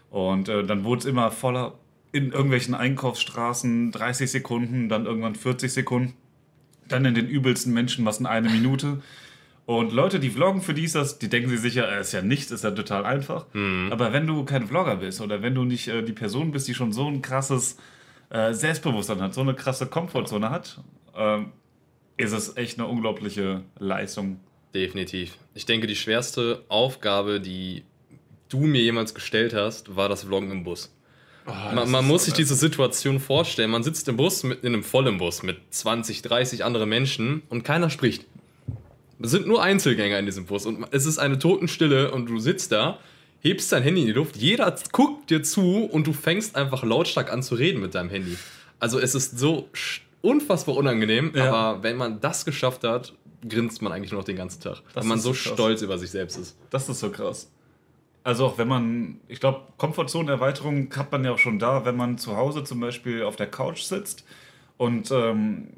Und 0.10 0.50
äh, 0.50 0.64
dann 0.64 0.84
wurde 0.84 1.00
es 1.00 1.06
immer 1.06 1.32
voller 1.32 1.74
in 2.12 2.32
irgendwelchen 2.32 2.74
Einkaufsstraßen, 2.74 3.92
30 3.92 4.32
Sekunden, 4.32 4.90
dann 4.90 5.06
irgendwann 5.06 5.36
40 5.36 5.72
Sekunden. 5.72 6.14
Dann 6.88 7.04
in 7.04 7.16
den 7.16 7.28
übelsten 7.28 7.74
Menschen 7.74 8.06
was 8.06 8.20
in 8.20 8.26
eine 8.26 8.50
Minute. 8.50 9.02
Und 9.68 9.92
Leute, 9.92 10.22
die 10.22 10.30
vloggen, 10.30 10.62
für 10.62 10.74
die 10.74 10.86
ist 10.86 10.96
das, 10.96 11.20
die 11.20 11.28
denken 11.28 11.50
sich 11.50 11.60
sicher, 11.60 11.90
es 11.90 11.98
äh, 11.98 12.00
ist 12.00 12.12
ja 12.14 12.22
nichts, 12.22 12.52
ist 12.52 12.64
ja 12.64 12.72
total 12.72 13.06
einfach. 13.06 13.48
Mhm. 13.52 13.90
Aber 13.92 14.14
wenn 14.14 14.26
du 14.26 14.46
kein 14.46 14.66
Vlogger 14.66 14.96
bist 14.96 15.20
oder 15.20 15.42
wenn 15.42 15.56
du 15.56 15.66
nicht 15.66 15.90
äh, 15.90 16.04
die 16.04 16.14
Person 16.14 16.52
bist, 16.52 16.70
die 16.70 16.74
schon 16.74 16.94
so 16.94 17.06
ein 17.06 17.22
krasses 17.22 17.76
äh, 18.30 18.54
Selbstbewusstsein 18.54 19.22
hat, 19.22 19.34
so 19.34 19.42
eine 19.42 19.54
krasse 19.54 19.88
Komfortzone 19.88 20.50
hat, 20.52 20.80
äh, 21.18 21.40
ist 22.16 22.32
es 22.32 22.56
echt 22.56 22.80
eine 22.80 22.88
unglaubliche 22.88 23.62
Leistung. 23.78 24.40
Definitiv. 24.74 25.38
Ich 25.54 25.66
denke, 25.66 25.86
die 25.86 25.98
schwerste 25.98 26.64
Aufgabe, 26.70 27.42
die 27.42 27.84
du 28.48 28.60
mir 28.60 28.82
jemals 28.82 29.14
gestellt 29.14 29.54
hast, 29.54 29.98
war 29.98 30.08
das 30.08 30.24
Vloggen 30.24 30.50
im 30.50 30.64
Bus. 30.64 30.96
Oh, 31.46 31.52
man, 31.76 31.92
man 31.92 32.08
muss 32.08 32.22
so 32.22 32.26
sich 32.28 32.36
diese 32.36 32.56
Situation 32.56 33.20
vorstellen. 33.20 33.72
Man 33.72 33.84
sitzt 33.84 34.08
im 34.08 34.16
Bus, 34.16 34.44
mit, 34.44 34.64
in 34.64 34.74
einem 34.74 34.84
vollen 34.84 35.18
Bus 35.18 35.44
mit 35.44 35.58
20, 35.72 36.22
30 36.22 36.64
anderen 36.64 36.88
Menschen 36.88 37.42
und 37.50 37.66
keiner 37.66 37.90
spricht. 37.90 38.26
Es 39.20 39.32
sind 39.32 39.48
nur 39.48 39.64
Einzelgänger 39.64 40.20
in 40.20 40.26
diesem 40.26 40.46
Bus 40.46 40.66
und 40.66 40.86
es 40.92 41.06
ist 41.06 41.18
eine 41.18 41.40
Totenstille 41.40 42.12
und 42.12 42.28
du 42.28 42.40
sitzt 42.40 42.72
da 42.72 43.00
hebst 43.40 43.72
dein 43.72 43.84
Handy 43.84 44.02
in 44.02 44.08
die 44.08 44.14
Luft, 44.14 44.36
jeder 44.36 44.74
guckt 44.92 45.30
dir 45.30 45.44
zu 45.44 45.86
und 45.86 46.08
du 46.08 46.14
fängst 46.14 46.56
einfach 46.56 46.84
lautstark 46.84 47.32
an 47.32 47.44
zu 47.44 47.56
reden 47.56 47.82
mit 47.82 47.96
deinem 47.96 48.10
Handy. 48.10 48.38
Also 48.80 49.00
es 49.00 49.16
ist 49.16 49.38
so 49.38 49.70
unfassbar 50.22 50.76
unangenehm, 50.76 51.32
ja. 51.36 51.52
aber 51.52 51.84
wenn 51.84 51.98
man 51.98 52.20
das 52.20 52.46
geschafft 52.46 52.84
hat, 52.84 53.14
grinst 53.48 53.82
man 53.82 53.92
eigentlich 53.92 54.12
nur 54.12 54.22
noch 54.22 54.26
den 54.26 54.36
ganzen 54.36 54.62
Tag. 54.62 54.82
Das 54.94 55.04
weil 55.04 55.04
man 55.06 55.20
so, 55.20 55.30
so 55.30 55.36
stolz 55.36 55.82
über 55.82 55.98
sich 55.98 56.10
selbst 56.10 56.38
ist. 56.38 56.58
Das 56.70 56.90
ist 56.90 57.00
so 57.00 57.10
krass. 57.10 57.52
Also 58.24 58.46
auch 58.46 58.58
wenn 58.58 58.68
man, 58.68 59.22
ich 59.28 59.40
glaube, 59.40 59.62
Komfortzonenerweiterung 59.78 60.94
hat 60.96 61.12
man 61.12 61.24
ja 61.24 61.32
auch 61.32 61.38
schon 61.38 61.60
da, 61.60 61.86
wenn 61.86 61.96
man 61.96 62.18
zu 62.18 62.36
Hause 62.36 62.64
zum 62.64 62.80
Beispiel 62.80 63.24
auf 63.24 63.38
der 63.38 63.48
Couch 63.48 63.84
sitzt 63.84 64.26
und 64.76 65.12
ähm, 65.12 65.70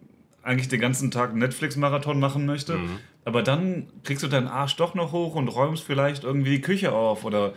eigentlich 0.42 0.68
den 0.68 0.80
ganzen 0.80 1.12
Tag 1.12 1.36
Netflix-Marathon 1.36 2.20
machen 2.20 2.46
möchte. 2.46 2.78
Mhm. 2.78 3.00
Aber 3.26 3.44
dann 3.44 3.88
kriegst 4.04 4.24
du 4.24 4.28
deinen 4.28 4.48
Arsch 4.48 4.76
doch 4.76 4.96
noch 4.96 5.12
hoch 5.12 5.36
und 5.36 5.48
räumst 5.50 5.84
vielleicht 5.84 6.24
irgendwie 6.24 6.52
die 6.52 6.62
Küche 6.62 6.92
auf 6.92 7.26
oder 7.26 7.54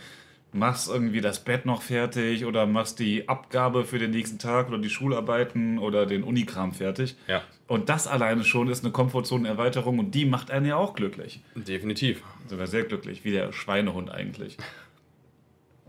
machst 0.52 0.88
irgendwie 0.88 1.20
das 1.20 1.42
Bett 1.44 1.64
noch 1.64 1.82
fertig 1.82 2.44
oder 2.44 2.66
machst 2.66 2.98
die 2.98 3.28
Abgabe 3.28 3.84
für 3.84 3.98
den 3.98 4.10
nächsten 4.10 4.38
Tag 4.38 4.68
oder 4.68 4.78
die 4.78 4.90
Schularbeiten 4.90 5.78
oder 5.78 6.04
den 6.04 6.22
Unikram 6.22 6.72
fertig. 6.72 7.16
Ja. 7.26 7.42
Und 7.66 7.88
das 7.88 8.06
alleine 8.06 8.44
schon 8.44 8.68
ist 8.68 8.84
eine 8.84 8.92
Komfortzonenerweiterung 8.92 9.98
und 9.98 10.14
die 10.14 10.26
macht 10.26 10.50
einen 10.50 10.66
ja 10.66 10.76
auch 10.76 10.92
glücklich. 10.94 11.40
Definitiv. 11.54 12.22
Sogar 12.46 12.66
sehr 12.66 12.84
glücklich, 12.84 13.24
wie 13.24 13.30
der 13.30 13.52
Schweinehund 13.52 14.10
eigentlich. 14.10 14.56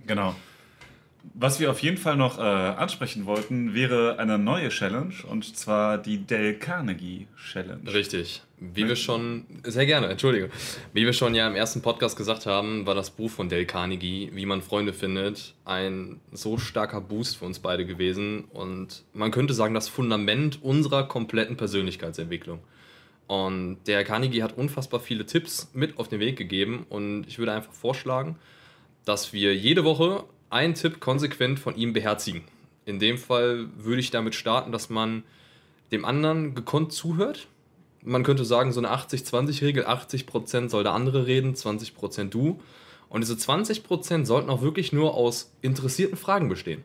Genau. 0.05 0.35
Was 1.35 1.59
wir 1.59 1.71
auf 1.71 1.79
jeden 1.79 1.97
Fall 1.97 2.17
noch 2.17 2.37
äh, 2.37 2.41
ansprechen 2.41 3.25
wollten, 3.25 3.73
wäre 3.73 4.19
eine 4.19 4.37
neue 4.37 4.69
Challenge 4.69 5.13
und 5.29 5.55
zwar 5.55 5.97
die 5.97 6.27
Dale 6.27 6.55
Carnegie 6.55 7.27
Challenge. 7.37 7.93
Richtig. 7.93 8.41
Wie 8.59 8.87
wir 8.87 8.95
schon, 8.95 9.45
sehr 9.63 9.85
gerne, 9.85 10.07
entschuldige. 10.07 10.49
Wie 10.93 11.05
wir 11.05 11.13
schon 11.13 11.33
ja 11.33 11.47
im 11.47 11.55
ersten 11.55 11.81
Podcast 11.81 12.17
gesagt 12.17 12.45
haben, 12.45 12.85
war 12.85 12.93
das 12.93 13.09
Buch 13.09 13.31
von 13.31 13.47
Dale 13.49 13.65
Carnegie, 13.65 14.31
Wie 14.33 14.45
man 14.45 14.61
Freunde 14.61 14.93
findet, 14.93 15.53
ein 15.63 16.19
so 16.33 16.57
starker 16.57 17.01
Boost 17.01 17.37
für 17.37 17.45
uns 17.45 17.59
beide 17.59 17.85
gewesen 17.85 18.45
und 18.51 19.03
man 19.13 19.31
könnte 19.31 19.53
sagen, 19.53 19.73
das 19.73 19.87
Fundament 19.87 20.61
unserer 20.61 21.07
kompletten 21.07 21.55
Persönlichkeitsentwicklung. 21.57 22.59
Und 23.27 23.79
der 23.87 24.03
Carnegie 24.03 24.43
hat 24.43 24.57
unfassbar 24.57 24.99
viele 24.99 25.25
Tipps 25.25 25.71
mit 25.73 25.97
auf 25.97 26.09
den 26.09 26.19
Weg 26.19 26.37
gegeben 26.37 26.85
und 26.89 27.25
ich 27.27 27.39
würde 27.39 27.53
einfach 27.53 27.73
vorschlagen, 27.73 28.37
dass 29.05 29.33
wir 29.33 29.55
jede 29.55 29.83
Woche 29.83 30.23
einen 30.53 30.75
Tipp 30.75 30.99
konsequent 30.99 31.59
von 31.59 31.75
ihm 31.75 31.93
beherzigen. 31.93 32.43
In 32.85 32.99
dem 32.99 33.17
Fall 33.17 33.67
würde 33.77 33.99
ich 33.99 34.11
damit 34.11 34.35
starten, 34.35 34.71
dass 34.71 34.89
man 34.89 35.23
dem 35.91 36.05
anderen 36.05 36.55
gekonnt 36.55 36.91
zuhört. 36.91 37.47
Man 38.01 38.23
könnte 38.23 38.45
sagen, 38.45 38.71
so 38.71 38.79
eine 38.79 38.93
80-20-Regel, 38.93 39.85
80%, 39.85 40.69
soll 40.69 40.83
der 40.83 40.93
andere 40.93 41.25
reden, 41.25 41.53
20% 41.53 42.29
du. 42.29 42.59
Und 43.09 43.21
diese 43.21 43.35
20% 43.35 44.25
sollten 44.25 44.49
auch 44.49 44.61
wirklich 44.61 44.91
nur 44.91 45.13
aus 45.13 45.51
interessierten 45.61 46.17
Fragen 46.17 46.49
bestehen. 46.49 46.83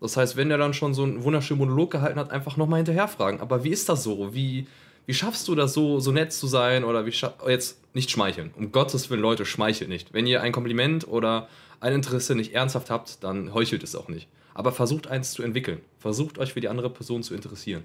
Das 0.00 0.16
heißt, 0.16 0.36
wenn 0.36 0.50
er 0.50 0.58
dann 0.58 0.74
schon 0.74 0.94
so 0.94 1.02
einen 1.02 1.24
wunderschönen 1.24 1.58
Monolog 1.58 1.90
gehalten 1.90 2.18
hat, 2.18 2.30
einfach 2.30 2.56
nochmal 2.56 2.78
hinterher 2.78 3.08
fragen. 3.08 3.40
Aber 3.40 3.64
wie 3.64 3.70
ist 3.70 3.88
das 3.88 4.02
so? 4.02 4.34
Wie, 4.34 4.66
wie 5.06 5.14
schaffst 5.14 5.48
du 5.48 5.54
das 5.54 5.72
so, 5.72 6.00
so 6.00 6.12
nett 6.12 6.32
zu 6.32 6.46
sein? 6.46 6.84
Oder 6.84 7.06
wie 7.06 7.12
jetzt 7.48 7.80
nicht 7.94 8.10
schmeicheln. 8.10 8.52
Um 8.56 8.70
Gottes 8.70 9.10
Willen, 9.10 9.20
Leute, 9.20 9.46
schmeichelt 9.46 9.88
nicht. 9.88 10.12
Wenn 10.12 10.26
ihr 10.26 10.42
ein 10.42 10.52
Kompliment 10.52 11.08
oder 11.08 11.48
ein 11.84 11.92
Interesse 11.92 12.34
nicht 12.34 12.54
ernsthaft 12.54 12.90
habt, 12.90 13.22
dann 13.22 13.52
heuchelt 13.52 13.82
es 13.82 13.94
auch 13.94 14.08
nicht. 14.08 14.26
Aber 14.54 14.72
versucht 14.72 15.06
eins 15.06 15.32
zu 15.32 15.42
entwickeln. 15.42 15.80
Versucht 15.98 16.38
euch 16.38 16.54
für 16.54 16.60
die 16.60 16.68
andere 16.68 16.88
Person 16.88 17.22
zu 17.22 17.34
interessieren. 17.34 17.84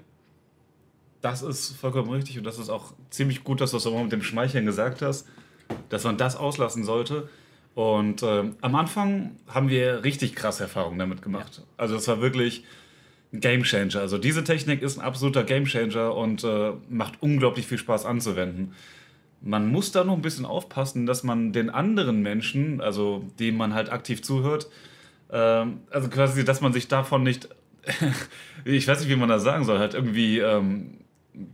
Das 1.20 1.42
ist 1.42 1.76
vollkommen 1.76 2.10
richtig 2.10 2.38
und 2.38 2.44
das 2.44 2.58
ist 2.58 2.70
auch 2.70 2.94
ziemlich 3.10 3.44
gut, 3.44 3.60
dass 3.60 3.72
du 3.72 3.76
es 3.76 3.86
auch 3.86 4.02
mit 4.02 4.10
dem 4.10 4.22
Schmeicheln 4.22 4.64
gesagt 4.64 5.02
hast, 5.02 5.26
dass 5.90 6.04
man 6.04 6.16
das 6.16 6.36
auslassen 6.36 6.84
sollte. 6.84 7.28
Und 7.74 8.22
äh, 8.22 8.44
am 8.62 8.74
Anfang 8.74 9.36
haben 9.46 9.68
wir 9.68 10.02
richtig 10.02 10.34
krasse 10.34 10.62
Erfahrungen 10.62 10.98
damit 10.98 11.20
gemacht. 11.20 11.58
Ja. 11.58 11.64
Also 11.76 11.96
es 11.96 12.08
war 12.08 12.22
wirklich 12.22 12.64
ein 13.34 13.40
Game 13.40 13.64
Changer. 13.64 14.00
Also 14.00 14.16
diese 14.16 14.44
Technik 14.44 14.80
ist 14.80 14.98
ein 14.98 15.04
absoluter 15.04 15.44
Game 15.44 15.66
Changer 15.66 16.16
und 16.16 16.42
äh, 16.42 16.72
macht 16.88 17.22
unglaublich 17.22 17.66
viel 17.66 17.78
Spaß 17.78 18.06
anzuwenden. 18.06 18.72
Man 19.42 19.70
muss 19.70 19.92
da 19.92 20.04
noch 20.04 20.14
ein 20.14 20.22
bisschen 20.22 20.44
aufpassen, 20.44 21.06
dass 21.06 21.22
man 21.22 21.52
den 21.52 21.70
anderen 21.70 22.20
Menschen, 22.22 22.80
also 22.80 23.24
dem 23.38 23.56
man 23.56 23.74
halt 23.74 23.90
aktiv 23.90 24.22
zuhört, 24.22 24.68
ähm, 25.32 25.80
also 25.90 26.08
quasi, 26.08 26.44
dass 26.44 26.60
man 26.60 26.72
sich 26.72 26.88
davon 26.88 27.22
nicht, 27.22 27.48
ich 28.64 28.86
weiß 28.86 29.00
nicht, 29.00 29.08
wie 29.08 29.16
man 29.16 29.28
das 29.28 29.42
sagen 29.42 29.64
soll, 29.64 29.78
halt 29.78 29.94
irgendwie 29.94 30.38
ähm, 30.38 30.98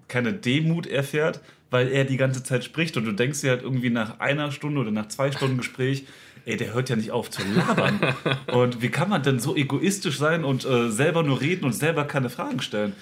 keine 0.09 0.33
Demut 0.33 0.87
erfährt, 0.87 1.41
weil 1.71 1.89
er 1.89 2.05
die 2.05 2.17
ganze 2.17 2.43
Zeit 2.43 2.65
spricht 2.65 2.97
und 2.97 3.05
du 3.05 3.13
denkst 3.13 3.41
dir 3.41 3.51
halt 3.51 3.63
irgendwie 3.63 3.91
nach 3.91 4.21
einer 4.21 4.53
Stunde 4.53 4.81
oder 4.81 4.91
nach 4.91 5.09
zwei 5.09 5.31
Stunden 5.31 5.59
Gespräch, 5.59 6.07
ey, 6.45 6.57
der 6.57 6.73
hört 6.75 6.89
ja 6.89 6.97
nicht 6.97 7.11
auf 7.11 7.31
zu 7.31 7.43
labern. 7.55 8.01
und 8.53 8.83
wie 8.83 8.89
kann 8.89 9.09
man 9.09 9.23
denn 9.23 9.39
so 9.39 9.55
egoistisch 9.57 10.19
sein 10.19 10.45
und 10.45 10.65
äh, 10.65 10.91
selber 10.91 11.23
nur 11.23 11.41
reden 11.41 11.65
und 11.65 11.73
selber 11.73 12.05
keine 12.05 12.31
Fragen 12.31 12.61
stellen? 12.61 12.95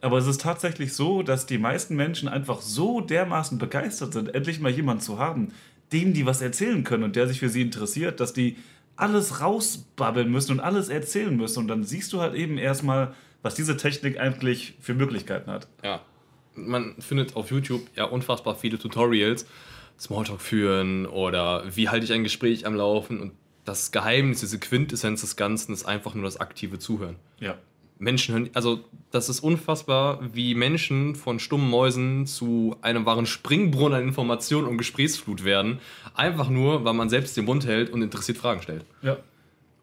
Aber 0.00 0.18
es 0.18 0.26
ist 0.26 0.40
tatsächlich 0.40 0.94
so, 0.94 1.22
dass 1.22 1.46
die 1.46 1.58
meisten 1.58 1.94
Menschen 1.94 2.28
einfach 2.28 2.62
so 2.62 3.00
dermaßen 3.00 3.58
begeistert 3.58 4.12
sind, 4.12 4.34
endlich 4.34 4.60
mal 4.60 4.70
jemanden 4.70 5.02
zu 5.02 5.18
haben, 5.18 5.52
dem 5.92 6.14
die 6.14 6.26
was 6.26 6.40
erzählen 6.40 6.84
können 6.84 7.04
und 7.04 7.16
der 7.16 7.26
sich 7.26 7.40
für 7.40 7.48
sie 7.48 7.62
interessiert, 7.62 8.20
dass 8.20 8.32
die 8.32 8.56
alles 8.96 9.40
rausbabbeln 9.40 10.30
müssen 10.30 10.52
und 10.52 10.60
alles 10.60 10.88
erzählen 10.88 11.36
müssen. 11.36 11.60
Und 11.60 11.68
dann 11.68 11.84
siehst 11.84 12.12
du 12.12 12.20
halt 12.20 12.34
eben 12.34 12.58
erstmal, 12.58 13.14
was 13.42 13.54
diese 13.54 13.76
Technik 13.76 14.18
eigentlich 14.18 14.74
für 14.80 14.94
Möglichkeiten 14.94 15.50
hat. 15.50 15.68
Ja. 15.82 16.00
Man 16.54 16.94
findet 17.00 17.36
auf 17.36 17.50
YouTube 17.50 17.82
ja 17.96 18.04
unfassbar 18.04 18.56
viele 18.56 18.78
Tutorials, 18.78 19.46
Smalltalk 19.98 20.40
führen 20.40 21.06
oder 21.06 21.64
wie 21.74 21.88
halte 21.88 22.04
ich 22.04 22.12
ein 22.12 22.24
Gespräch 22.24 22.66
am 22.66 22.74
Laufen. 22.74 23.20
Und 23.20 23.32
das 23.64 23.92
Geheimnis, 23.92 24.40
diese 24.40 24.58
Quintessenz 24.58 25.20
des 25.20 25.36
Ganzen 25.36 25.72
ist 25.72 25.84
einfach 25.84 26.14
nur 26.14 26.24
das 26.24 26.38
aktive 26.38 26.78
Zuhören. 26.78 27.16
Ja. 27.38 27.56
Menschen 28.00 28.34
hören, 28.34 28.50
also 28.54 28.80
das 29.12 29.28
ist 29.28 29.40
unfassbar, 29.40 30.20
wie 30.32 30.54
Menschen 30.54 31.14
von 31.14 31.38
stummen 31.38 31.68
Mäusen 31.68 32.26
zu 32.26 32.76
einem 32.82 33.06
wahren 33.06 33.26
Springbrunnen 33.26 33.98
an 34.00 34.08
Informationen 34.08 34.66
und 34.66 34.78
Gesprächsflut 34.78 35.44
werden. 35.44 35.78
Einfach 36.14 36.48
nur, 36.48 36.84
weil 36.84 36.94
man 36.94 37.08
selbst 37.08 37.36
den 37.36 37.44
Mund 37.44 37.66
hält 37.66 37.90
und 37.90 38.02
interessiert 38.02 38.38
Fragen 38.38 38.62
stellt. 38.62 38.84
Ja. 39.02 39.18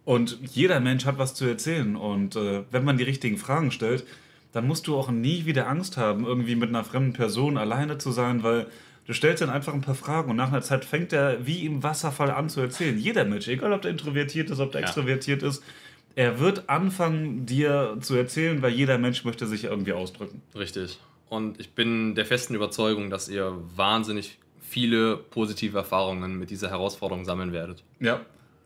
Und 0.04 0.40
jeder 0.54 0.80
Mensch 0.80 1.06
hat 1.06 1.18
was 1.18 1.36
zu 1.36 1.46
erzählen. 1.46 1.96
Und 1.96 2.36
äh, 2.36 2.64
wenn 2.72 2.84
man 2.84 2.98
die 2.98 3.04
richtigen 3.04 3.38
Fragen 3.38 3.72
stellt, 3.72 4.06
dann 4.52 4.66
musst 4.66 4.88
du 4.88 4.96
auch 4.96 5.12
nie 5.12 5.46
wieder 5.46 5.68
Angst 5.68 5.98
haben, 5.98 6.26
irgendwie 6.26 6.56
mit 6.56 6.70
einer 6.70 6.84
fremden 6.84 7.14
Person 7.14 7.58
alleine 7.58 7.98
zu 7.98 8.12
sein, 8.12 8.42
weil 8.42 8.68
du 9.06 9.14
stellst 9.14 9.42
dann 9.42 9.50
einfach 9.50 9.74
ein 9.74 9.82
paar 9.82 9.96
Fragen 9.96 10.30
und 10.32 10.38
nach 10.38 10.48
einer 10.48 10.62
Zeit 10.62 10.86
fängt 10.86 11.14
er 11.14 11.46
wie 11.46 11.66
im 11.66 11.84
Wasserfall 11.84 12.32
an 12.32 12.50
zu 12.50 12.62
erzählen. 12.62 12.98
Jeder 12.98 13.26
Mensch, 13.26 13.48
egal 13.48 13.74
ob 13.74 13.82
der 13.82 13.92
introvertiert 13.92 14.50
ist, 14.50 14.60
ob 14.60 14.72
der 14.72 14.82
Ja. 14.82 14.88
extrovertiert 14.88 15.44
ist, 15.44 15.62
er 16.18 16.40
wird 16.40 16.68
anfangen, 16.68 17.46
dir 17.46 17.98
zu 18.02 18.16
erzählen, 18.16 18.64
weil 18.64 18.72
jeder 18.72 18.98
Mensch 18.98 19.24
möchte 19.24 19.46
sich 19.46 19.66
irgendwie 19.66 19.94
ausdrücken. 19.94 20.42
Richtig. 20.56 20.98
Und 21.30 21.60
ich 21.60 21.76
bin 21.76 22.16
der 22.16 22.26
festen 22.26 22.56
Überzeugung, 22.56 23.12
dass 23.12 23.30
ihr 23.30 23.54
wahnsinnig 23.76 24.40
viele 24.60 25.18
positive 25.18 25.78
Erfahrungen 25.78 26.40
mit 26.40 26.50
dieser 26.50 26.72
Herausforderung 26.72 27.24
sammeln 27.24 27.54
werdet. 27.54 27.84
Ja. 28.00 28.22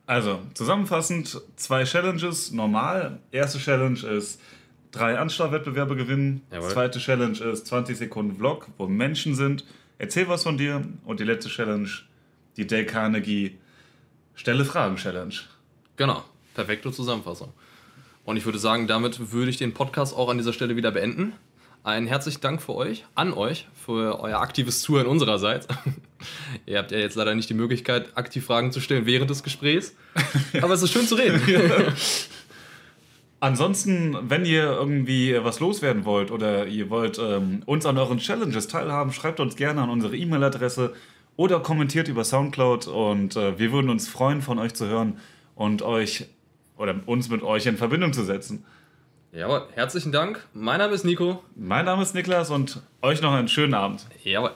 Also, 0.05 0.39
zusammenfassend, 0.53 1.41
zwei 1.57 1.83
Challenges, 1.83 2.53
normal. 2.53 3.19
Erste 3.31 3.59
Challenge 3.59 3.99
ist 3.99 4.39
drei 4.91 5.19
Anschlagwettbewerbe 5.19 5.97
gewinnen. 5.97 6.43
Jawohl. 6.53 6.69
Zweite 6.69 6.99
Challenge 6.99 7.37
ist 7.37 7.67
20 7.67 7.97
Sekunden 7.97 8.37
Vlog, 8.37 8.69
wo 8.77 8.87
Menschen 8.87 9.35
sind. 9.35 9.65
Erzähl 9.97 10.29
was 10.29 10.43
von 10.43 10.57
dir. 10.57 10.85
Und 11.03 11.19
die 11.19 11.25
letzte 11.25 11.49
Challenge, 11.49 11.89
die 12.55 12.65
Dale 12.65 12.85
Carnegie 12.85 13.57
Stelle 14.35 14.63
Fragen 14.63 14.95
Challenge. 14.95 15.35
Genau, 15.97 16.23
perfekte 16.53 16.91
Zusammenfassung. 16.91 17.53
Und 18.23 18.37
ich 18.37 18.45
würde 18.45 18.59
sagen, 18.59 18.87
damit 18.87 19.31
würde 19.31 19.49
ich 19.49 19.57
den 19.57 19.73
Podcast 19.73 20.15
auch 20.15 20.29
an 20.29 20.37
dieser 20.37 20.53
Stelle 20.53 20.75
wieder 20.75 20.91
beenden. 20.91 21.33
Einen 21.83 22.05
herzlichen 22.05 22.41
Dank 22.41 22.61
für 22.61 22.75
euch, 22.75 23.05
an 23.15 23.33
euch, 23.33 23.67
für 23.73 24.19
euer 24.19 24.39
aktives 24.39 24.81
Zuhören 24.81 25.07
unsererseits. 25.07 25.67
Ihr 26.67 26.77
habt 26.77 26.91
ja 26.91 26.99
jetzt 26.99 27.15
leider 27.15 27.33
nicht 27.33 27.49
die 27.49 27.55
Möglichkeit, 27.55 28.15
aktiv 28.15 28.45
Fragen 28.45 28.71
zu 28.71 28.79
stellen 28.79 29.07
während 29.07 29.31
des 29.31 29.41
Gesprächs. 29.41 29.95
Aber 30.61 30.75
es 30.75 30.83
ist 30.83 30.91
schön 30.91 31.07
zu 31.07 31.15
reden. 31.15 31.41
Ansonsten, 33.39 34.15
wenn 34.29 34.45
ihr 34.45 34.65
irgendwie 34.65 35.35
was 35.43 35.59
loswerden 35.59 36.05
wollt 36.05 36.29
oder 36.29 36.67
ihr 36.67 36.91
wollt 36.91 37.17
ähm, 37.17 37.63
uns 37.65 37.87
an 37.87 37.97
euren 37.97 38.19
Challenges 38.19 38.67
teilhaben, 38.67 39.11
schreibt 39.11 39.39
uns 39.39 39.55
gerne 39.55 39.81
an 39.81 39.89
unsere 39.89 40.15
E-Mail-Adresse 40.15 40.93
oder 41.37 41.59
kommentiert 41.59 42.07
über 42.07 42.23
Soundcloud 42.23 42.85
und 42.85 43.35
äh, 43.35 43.57
wir 43.57 43.71
würden 43.71 43.89
uns 43.89 44.07
freuen, 44.07 44.43
von 44.43 44.59
euch 44.59 44.75
zu 44.75 44.85
hören 44.85 45.17
und 45.55 45.81
euch 45.81 46.27
oder 46.81 46.95
uns 47.05 47.29
mit 47.29 47.43
euch 47.43 47.67
in 47.67 47.77
Verbindung 47.77 48.11
zu 48.11 48.23
setzen. 48.23 48.65
Jawohl, 49.31 49.67
herzlichen 49.75 50.11
Dank. 50.11 50.45
Mein 50.53 50.79
Name 50.79 50.93
ist 50.93 51.05
Nico. 51.05 51.43
Mein 51.55 51.85
Name 51.85 52.01
ist 52.01 52.15
Niklas 52.15 52.49
und 52.49 52.81
euch 53.01 53.21
noch 53.21 53.31
einen 53.31 53.47
schönen 53.47 53.73
Abend. 53.73 54.07
Jawohl. 54.23 54.51